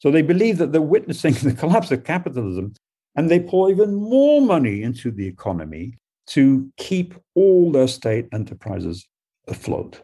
So 0.00 0.10
they 0.10 0.22
believe 0.22 0.58
that 0.58 0.72
they're 0.72 0.80
witnessing 0.80 1.34
the 1.42 1.52
collapse 1.52 1.90
of 1.90 2.04
capitalism, 2.04 2.74
and 3.14 3.30
they 3.30 3.40
pour 3.40 3.70
even 3.70 3.94
more 3.94 4.40
money 4.40 4.82
into 4.82 5.10
the 5.10 5.26
economy 5.26 5.98
to 6.28 6.70
keep 6.76 7.14
all 7.34 7.70
their 7.70 7.88
state 7.88 8.26
enterprises 8.32 9.06
afloat. 9.48 10.02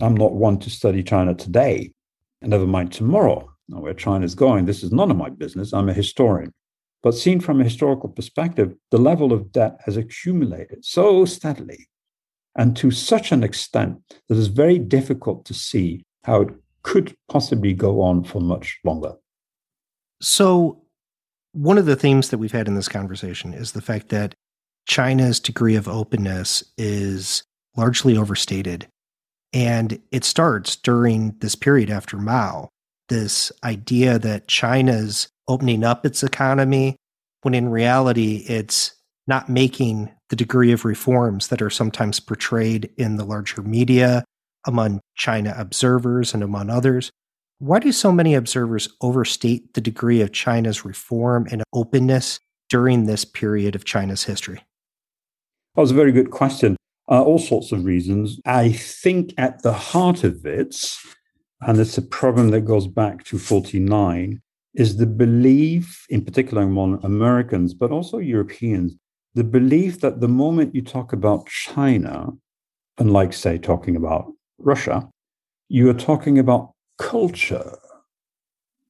I'm 0.00 0.16
not 0.16 0.32
one 0.32 0.58
to 0.60 0.70
study 0.70 1.02
China 1.02 1.34
today, 1.34 1.92
and 2.40 2.50
never 2.50 2.66
mind 2.66 2.92
tomorrow. 2.92 3.50
Now, 3.68 3.80
where 3.80 3.94
China's 3.94 4.34
going, 4.34 4.64
this 4.64 4.82
is 4.82 4.92
none 4.92 5.10
of 5.10 5.16
my 5.16 5.28
business. 5.28 5.72
I'm 5.72 5.88
a 5.88 5.92
historian. 5.92 6.52
But 7.02 7.14
seen 7.14 7.40
from 7.40 7.60
a 7.60 7.64
historical 7.64 8.08
perspective, 8.08 8.74
the 8.90 8.98
level 8.98 9.32
of 9.32 9.52
debt 9.52 9.78
has 9.84 9.96
accumulated 9.96 10.84
so 10.84 11.24
steadily 11.24 11.88
and 12.56 12.76
to 12.76 12.90
such 12.90 13.30
an 13.30 13.42
extent 13.42 13.98
that 14.28 14.36
it's 14.36 14.48
very 14.48 14.78
difficult 14.78 15.44
to 15.46 15.54
see 15.54 16.04
how 16.24 16.42
it 16.42 16.48
could 16.82 17.14
possibly 17.28 17.72
go 17.72 18.00
on 18.00 18.24
for 18.24 18.40
much 18.40 18.78
longer. 18.84 19.14
So, 20.20 20.82
one 21.52 21.78
of 21.78 21.86
the 21.86 21.96
themes 21.96 22.30
that 22.30 22.38
we've 22.38 22.52
had 22.52 22.68
in 22.68 22.74
this 22.74 22.88
conversation 22.88 23.54
is 23.54 23.72
the 23.72 23.80
fact 23.80 24.08
that 24.10 24.34
China's 24.86 25.40
degree 25.40 25.76
of 25.76 25.88
openness 25.88 26.64
is 26.76 27.42
largely 27.76 28.16
overstated. 28.16 28.88
And 29.52 30.00
it 30.12 30.24
starts 30.24 30.76
during 30.76 31.36
this 31.38 31.54
period 31.54 31.90
after 31.90 32.16
Mao, 32.16 32.68
this 33.08 33.50
idea 33.64 34.18
that 34.18 34.48
China's 34.48 35.28
opening 35.46 35.84
up 35.84 36.04
its 36.04 36.22
economy, 36.22 36.96
when 37.42 37.54
in 37.54 37.70
reality, 37.70 38.44
it's 38.48 38.92
not 39.26 39.48
making 39.48 40.10
the 40.28 40.36
degree 40.36 40.72
of 40.72 40.84
reforms 40.84 41.48
that 41.48 41.62
are 41.62 41.70
sometimes 41.70 42.20
portrayed 42.20 42.90
in 42.98 43.16
the 43.16 43.24
larger 43.24 43.62
media 43.62 44.24
among 44.66 45.00
China 45.14 45.54
observers 45.56 46.34
and 46.34 46.42
among 46.42 46.68
others. 46.68 47.10
Why 47.58 47.78
do 47.78 47.90
so 47.90 48.12
many 48.12 48.34
observers 48.34 48.88
overstate 49.00 49.74
the 49.74 49.80
degree 49.80 50.20
of 50.20 50.32
China's 50.32 50.84
reform 50.84 51.46
and 51.50 51.62
openness 51.72 52.38
during 52.68 53.06
this 53.06 53.24
period 53.24 53.74
of 53.74 53.84
China's 53.84 54.24
history? 54.24 54.64
That 55.74 55.80
was 55.82 55.90
a 55.90 55.94
very 55.94 56.12
good 56.12 56.30
question. 56.30 56.76
Uh, 57.10 57.22
all 57.22 57.38
sorts 57.38 57.72
of 57.72 57.86
reasons. 57.86 58.38
I 58.44 58.70
think 58.72 59.32
at 59.38 59.62
the 59.62 59.72
heart 59.72 60.24
of 60.24 60.44
it, 60.44 60.76
and 61.62 61.78
it's 61.78 61.96
a 61.96 62.02
problem 62.02 62.50
that 62.50 62.62
goes 62.62 62.86
back 62.86 63.24
to 63.24 63.38
49, 63.38 64.42
is 64.74 64.96
the 64.98 65.06
belief, 65.06 66.04
in 66.10 66.22
particular 66.24 66.62
among 66.62 67.02
Americans, 67.02 67.72
but 67.72 67.90
also 67.90 68.18
Europeans, 68.18 68.94
the 69.34 69.44
belief 69.44 70.00
that 70.00 70.20
the 70.20 70.28
moment 70.28 70.74
you 70.74 70.82
talk 70.82 71.12
about 71.12 71.46
China, 71.46 72.30
unlike, 72.98 73.32
say, 73.32 73.56
talking 73.56 73.96
about 73.96 74.30
Russia, 74.58 75.08
you 75.68 75.88
are 75.88 75.94
talking 75.94 76.38
about 76.38 76.72
culture, 76.98 77.78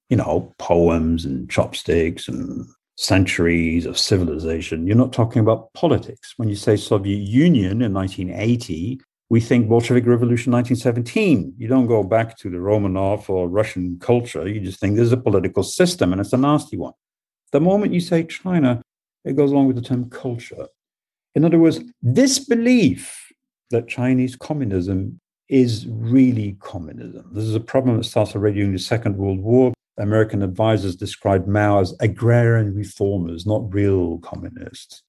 you 0.08 0.16
know, 0.16 0.52
poems 0.58 1.24
and 1.24 1.48
chopsticks 1.48 2.28
and 2.28 2.66
centuries 2.98 3.86
of 3.86 3.96
civilization. 3.96 4.84
You're 4.84 4.96
not 4.96 5.12
talking 5.12 5.40
about 5.40 5.72
politics. 5.72 6.34
When 6.36 6.48
you 6.48 6.56
say 6.56 6.76
Soviet 6.76 7.20
Union 7.20 7.80
in 7.80 7.94
1980, 7.94 9.00
we 9.30 9.40
think 9.40 9.68
Bolshevik 9.68 10.04
Revolution 10.04 10.52
1917. 10.52 11.54
You 11.56 11.68
don't 11.68 11.86
go 11.86 12.02
back 12.02 12.36
to 12.38 12.50
the 12.50 12.56
Romanov 12.56 13.30
or 13.30 13.48
Russian 13.48 14.00
culture. 14.00 14.48
You 14.48 14.60
just 14.60 14.80
think 14.80 14.96
there's 14.96 15.12
a 15.12 15.16
political 15.16 15.62
system 15.62 16.10
and 16.10 16.20
it's 16.20 16.32
a 16.32 16.36
nasty 16.36 16.76
one. 16.76 16.94
The 17.52 17.60
moment 17.60 17.94
you 17.94 18.00
say 18.00 18.24
China, 18.24 18.82
it 19.24 19.36
goes 19.36 19.52
along 19.52 19.68
with 19.68 19.76
the 19.76 19.82
term 19.82 20.10
culture. 20.10 20.66
In 21.36 21.44
other 21.44 21.58
words, 21.58 21.78
this 22.02 22.40
belief 22.40 23.30
that 23.70 23.86
Chinese 23.86 24.34
communism 24.34 25.20
is 25.48 25.86
really 25.88 26.56
communism. 26.58 27.30
This 27.32 27.44
is 27.44 27.54
a 27.54 27.60
problem 27.60 27.96
that 27.98 28.04
starts 28.04 28.34
already 28.34 28.56
during 28.56 28.72
the 28.72 28.78
Second 28.80 29.16
World 29.16 29.38
War. 29.38 29.72
American 29.98 30.42
advisors 30.42 30.96
described 30.96 31.48
Mao 31.48 31.80
as 31.80 31.94
agrarian 32.00 32.74
reformers, 32.74 33.46
not 33.46 33.72
real 33.72 34.18
communists. 34.18 35.02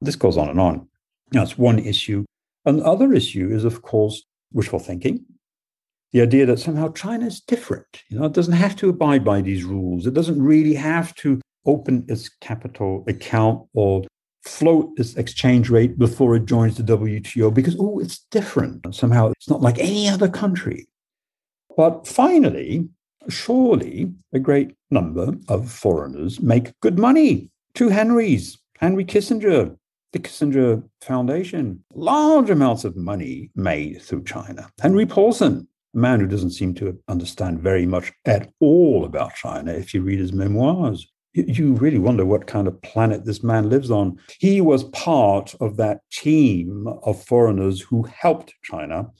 This 0.00 0.16
goes 0.16 0.36
on 0.36 0.48
and 0.48 0.60
on. 0.60 0.88
That's 1.32 1.58
one 1.58 1.78
issue. 1.78 2.24
Another 2.64 3.12
issue 3.12 3.48
is, 3.50 3.64
of 3.64 3.82
course, 3.82 4.22
wishful 4.52 4.78
thinking. 4.78 5.24
The 6.12 6.22
idea 6.22 6.46
that 6.46 6.58
somehow 6.58 6.92
China 6.92 7.26
is 7.26 7.40
different. 7.40 8.02
You 8.08 8.18
know, 8.18 8.26
it 8.26 8.32
doesn't 8.32 8.54
have 8.54 8.76
to 8.76 8.88
abide 8.88 9.24
by 9.24 9.42
these 9.42 9.64
rules. 9.64 10.06
It 10.06 10.14
doesn't 10.14 10.40
really 10.40 10.74
have 10.74 11.14
to 11.16 11.40
open 11.66 12.04
its 12.08 12.30
capital 12.40 13.04
account 13.08 13.66
or 13.74 14.04
float 14.42 14.92
its 14.96 15.16
exchange 15.16 15.68
rate 15.68 15.98
before 15.98 16.34
it 16.34 16.46
joins 16.46 16.76
the 16.76 16.82
WTO 16.82 17.52
because, 17.52 17.76
oh, 17.78 17.98
it's 17.98 18.20
different. 18.30 18.94
Somehow 18.94 19.32
it's 19.32 19.50
not 19.50 19.60
like 19.60 19.78
any 19.78 20.08
other 20.08 20.28
country. 20.28 20.88
But 21.76 22.06
finally, 22.06 22.88
surely 23.28 24.12
a 24.32 24.38
great 24.38 24.74
number 24.90 25.34
of 25.48 25.70
foreigners 25.70 26.40
make 26.40 26.78
good 26.80 26.98
money. 26.98 27.50
Two 27.74 27.88
Henrys, 27.88 28.58
Henry 28.78 29.04
Kissinger, 29.04 29.76
the 30.12 30.18
Kissinger 30.18 30.82
Foundation, 31.02 31.84
large 31.94 32.50
amounts 32.50 32.84
of 32.84 32.96
money 32.96 33.50
made 33.54 34.02
through 34.02 34.24
China. 34.24 34.68
Henry 34.80 35.06
Paulson, 35.06 35.68
a 35.94 35.98
man 35.98 36.20
who 36.20 36.26
doesn't 36.26 36.52
seem 36.52 36.74
to 36.74 36.98
understand 37.08 37.60
very 37.60 37.86
much 37.86 38.12
at 38.24 38.50
all 38.60 39.04
about 39.04 39.34
China 39.34 39.72
if 39.72 39.92
you 39.92 40.02
read 40.02 40.18
his 40.18 40.32
memoirs. 40.32 41.06
You 41.34 41.74
really 41.74 41.98
wonder 41.98 42.24
what 42.24 42.46
kind 42.46 42.66
of 42.66 42.80
planet 42.82 43.24
this 43.24 43.44
man 43.44 43.68
lives 43.68 43.90
on. 43.90 44.18
He 44.38 44.60
was 44.60 44.84
part 44.84 45.54
of 45.60 45.76
that 45.76 46.00
team 46.10 46.88
of 47.04 47.22
foreigners 47.22 47.80
who 47.80 48.02
helped 48.04 48.54
China 48.62 49.10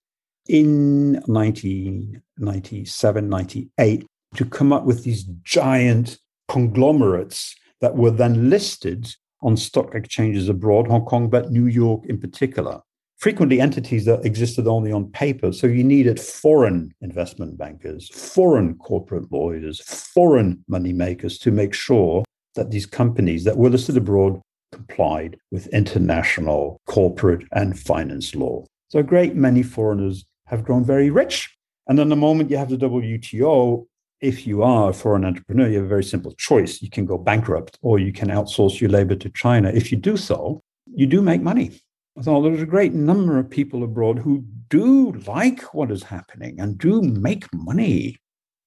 in 0.48 1.14
1997, 1.26 3.28
98 3.28 4.06
to 4.34 4.44
come 4.44 4.72
up 4.72 4.84
with 4.84 5.04
these 5.04 5.24
giant 5.42 6.18
conglomerates 6.48 7.54
that 7.80 7.96
were 7.96 8.10
then 8.10 8.50
listed 8.50 9.08
on 9.42 9.56
stock 9.56 9.94
exchanges 9.94 10.48
abroad, 10.48 10.88
Hong 10.88 11.04
Kong, 11.04 11.30
but 11.30 11.52
New 11.52 11.66
York 11.66 12.04
in 12.06 12.18
particular. 12.18 12.80
Frequently 13.18 13.60
entities 13.60 14.04
that 14.04 14.24
existed 14.24 14.66
only 14.66 14.92
on 14.92 15.10
paper. 15.10 15.52
So 15.52 15.66
you 15.66 15.82
needed 15.82 16.20
foreign 16.20 16.94
investment 17.00 17.58
bankers, 17.58 18.08
foreign 18.08 18.76
corporate 18.76 19.30
lawyers, 19.32 19.80
foreign 19.80 20.64
money 20.68 20.92
makers 20.92 21.38
to 21.38 21.50
make 21.50 21.74
sure 21.74 22.24
that 22.54 22.70
these 22.70 22.86
companies 22.86 23.44
that 23.44 23.56
were 23.56 23.70
listed 23.70 23.96
abroad 23.96 24.40
complied 24.72 25.36
with 25.50 25.66
international 25.68 26.80
corporate 26.86 27.44
and 27.52 27.78
finance 27.78 28.34
law. 28.34 28.64
So 28.88 29.00
a 29.00 29.04
great 29.04 29.34
many 29.34 29.62
foreigners 29.62 30.24
have 30.48 30.64
grown 30.64 30.84
very 30.84 31.10
rich. 31.10 31.56
And 31.86 31.98
then 31.98 32.08
the 32.08 32.16
moment 32.16 32.50
you 32.50 32.56
have 32.56 32.68
the 32.68 32.76
WTO, 32.76 33.86
if 34.20 34.46
you 34.46 34.62
are 34.62 34.90
a 34.90 34.92
foreign 34.92 35.24
entrepreneur, 35.24 35.68
you 35.68 35.76
have 35.76 35.86
a 35.86 35.88
very 35.88 36.04
simple 36.04 36.32
choice. 36.32 36.82
You 36.82 36.90
can 36.90 37.06
go 37.06 37.16
bankrupt 37.16 37.78
or 37.82 37.98
you 37.98 38.12
can 38.12 38.28
outsource 38.28 38.80
your 38.80 38.90
labor 38.90 39.14
to 39.16 39.30
China. 39.30 39.70
If 39.70 39.92
you 39.92 39.98
do 39.98 40.16
so, 40.16 40.62
you 40.86 41.06
do 41.06 41.22
make 41.22 41.40
money. 41.40 41.80
So 42.20 42.42
there's 42.42 42.62
a 42.62 42.66
great 42.66 42.94
number 42.94 43.38
of 43.38 43.48
people 43.48 43.84
abroad 43.84 44.18
who 44.18 44.44
do 44.68 45.12
like 45.26 45.62
what 45.72 45.90
is 45.90 46.02
happening 46.02 46.58
and 46.60 46.76
do 46.76 47.00
make 47.00 47.44
money. 47.54 48.16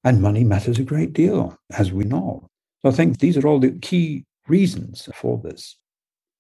And 0.03 0.21
money 0.21 0.43
matters 0.43 0.79
a 0.79 0.83
great 0.83 1.13
deal, 1.13 1.55
as 1.77 1.91
we 1.91 2.05
know. 2.05 2.47
So 2.81 2.89
I 2.89 2.91
think 2.91 3.19
these 3.19 3.37
are 3.37 3.45
all 3.45 3.59
the 3.59 3.71
key 3.71 4.25
reasons 4.47 5.07
for 5.13 5.39
this. 5.43 5.77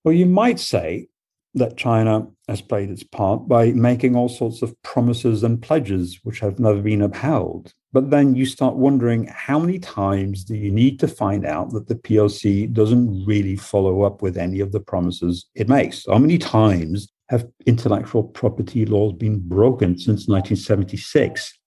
Well, 0.03 0.15
you 0.15 0.25
might 0.25 0.59
say 0.59 1.09
that 1.53 1.77
China 1.77 2.27
has 2.47 2.61
played 2.61 2.89
its 2.89 3.03
part 3.03 3.47
by 3.47 3.71
making 3.71 4.15
all 4.15 4.29
sorts 4.29 4.61
of 4.61 4.79
promises 4.83 5.43
and 5.43 5.61
pledges 5.61 6.19
which 6.23 6.39
have 6.39 6.59
never 6.59 6.81
been 6.81 7.01
upheld. 7.01 7.73
But 7.93 8.09
then 8.09 8.35
you 8.35 8.45
start 8.45 8.75
wondering 8.75 9.27
how 9.27 9.59
many 9.59 9.77
times 9.77 10.45
do 10.45 10.55
you 10.55 10.71
need 10.71 10.99
to 11.01 11.07
find 11.09 11.45
out 11.45 11.71
that 11.71 11.87
the 11.87 11.95
PRC 11.95 12.71
doesn't 12.71 13.25
really 13.25 13.57
follow 13.57 14.03
up 14.03 14.21
with 14.21 14.37
any 14.37 14.61
of 14.61 14.71
the 14.71 14.79
promises 14.79 15.49
it 15.55 15.67
makes? 15.67 16.05
How 16.07 16.17
many 16.17 16.37
times 16.37 17.09
have 17.27 17.47
intellectual 17.65 18.23
property 18.23 18.85
laws 18.85 19.13
been 19.13 19.39
broken 19.39 19.97
since 19.97 20.27
1976? 20.27 21.57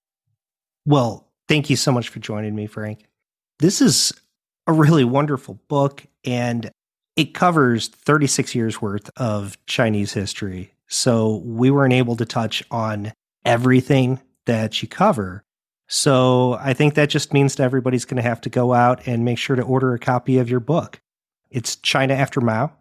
Well, 0.87 1.31
thank 1.47 1.69
you 1.69 1.75
so 1.75 1.91
much 1.91 2.09
for 2.09 2.19
joining 2.19 2.55
me, 2.55 2.65
Frank. 2.65 3.05
This 3.59 3.81
is 3.81 4.11
a 4.67 4.73
really 4.73 5.03
wonderful 5.03 5.59
book, 5.67 6.03
and 6.23 6.71
it 7.15 7.33
covers 7.33 7.87
36 7.87 8.55
years 8.55 8.81
worth 8.81 9.09
of 9.17 9.57
Chinese 9.65 10.13
history. 10.13 10.73
So 10.87 11.37
we 11.45 11.71
weren't 11.71 11.93
able 11.93 12.15
to 12.17 12.25
touch 12.25 12.63
on 12.71 13.13
everything 13.43 14.19
that 14.45 14.81
you 14.81 14.87
cover. 14.87 15.43
So 15.87 16.53
I 16.59 16.73
think 16.73 16.95
that 16.95 17.09
just 17.09 17.33
means 17.33 17.55
that 17.55 17.63
everybody's 17.63 18.05
going 18.05 18.17
to 18.17 18.27
have 18.27 18.41
to 18.41 18.49
go 18.49 18.73
out 18.73 19.07
and 19.07 19.23
make 19.23 19.37
sure 19.37 19.55
to 19.55 19.61
order 19.61 19.93
a 19.93 19.99
copy 19.99 20.37
of 20.37 20.49
your 20.49 20.59
book. 20.59 20.99
It's 21.49 21.75
China 21.77 22.13
After 22.13 22.41
Mao, 22.41 22.71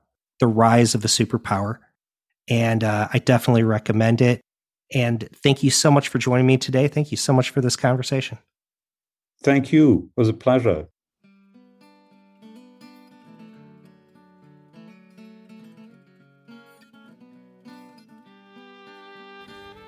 The 0.41 0.47
Rise 0.47 0.95
of 0.95 1.05
a 1.05 1.09
Superpower. 1.09 1.78
And 2.49 2.82
uh, 2.82 3.09
I 3.12 3.18
definitely 3.18 3.62
recommend 3.62 4.20
it. 4.20 4.41
And 4.93 5.28
thank 5.43 5.62
you 5.62 5.70
so 5.70 5.91
much 5.91 6.09
for 6.09 6.18
joining 6.18 6.47
me 6.47 6.57
today. 6.57 6.89
Thank 6.89 7.11
you 7.11 7.16
so 7.16 7.32
much 7.32 7.51
for 7.51 7.61
this 7.61 7.76
conversation. 7.76 8.39
Thank 9.43 9.72
you. 9.72 10.11
It 10.16 10.20
was 10.20 10.28
a 10.28 10.35
pleasure. 10.35 10.89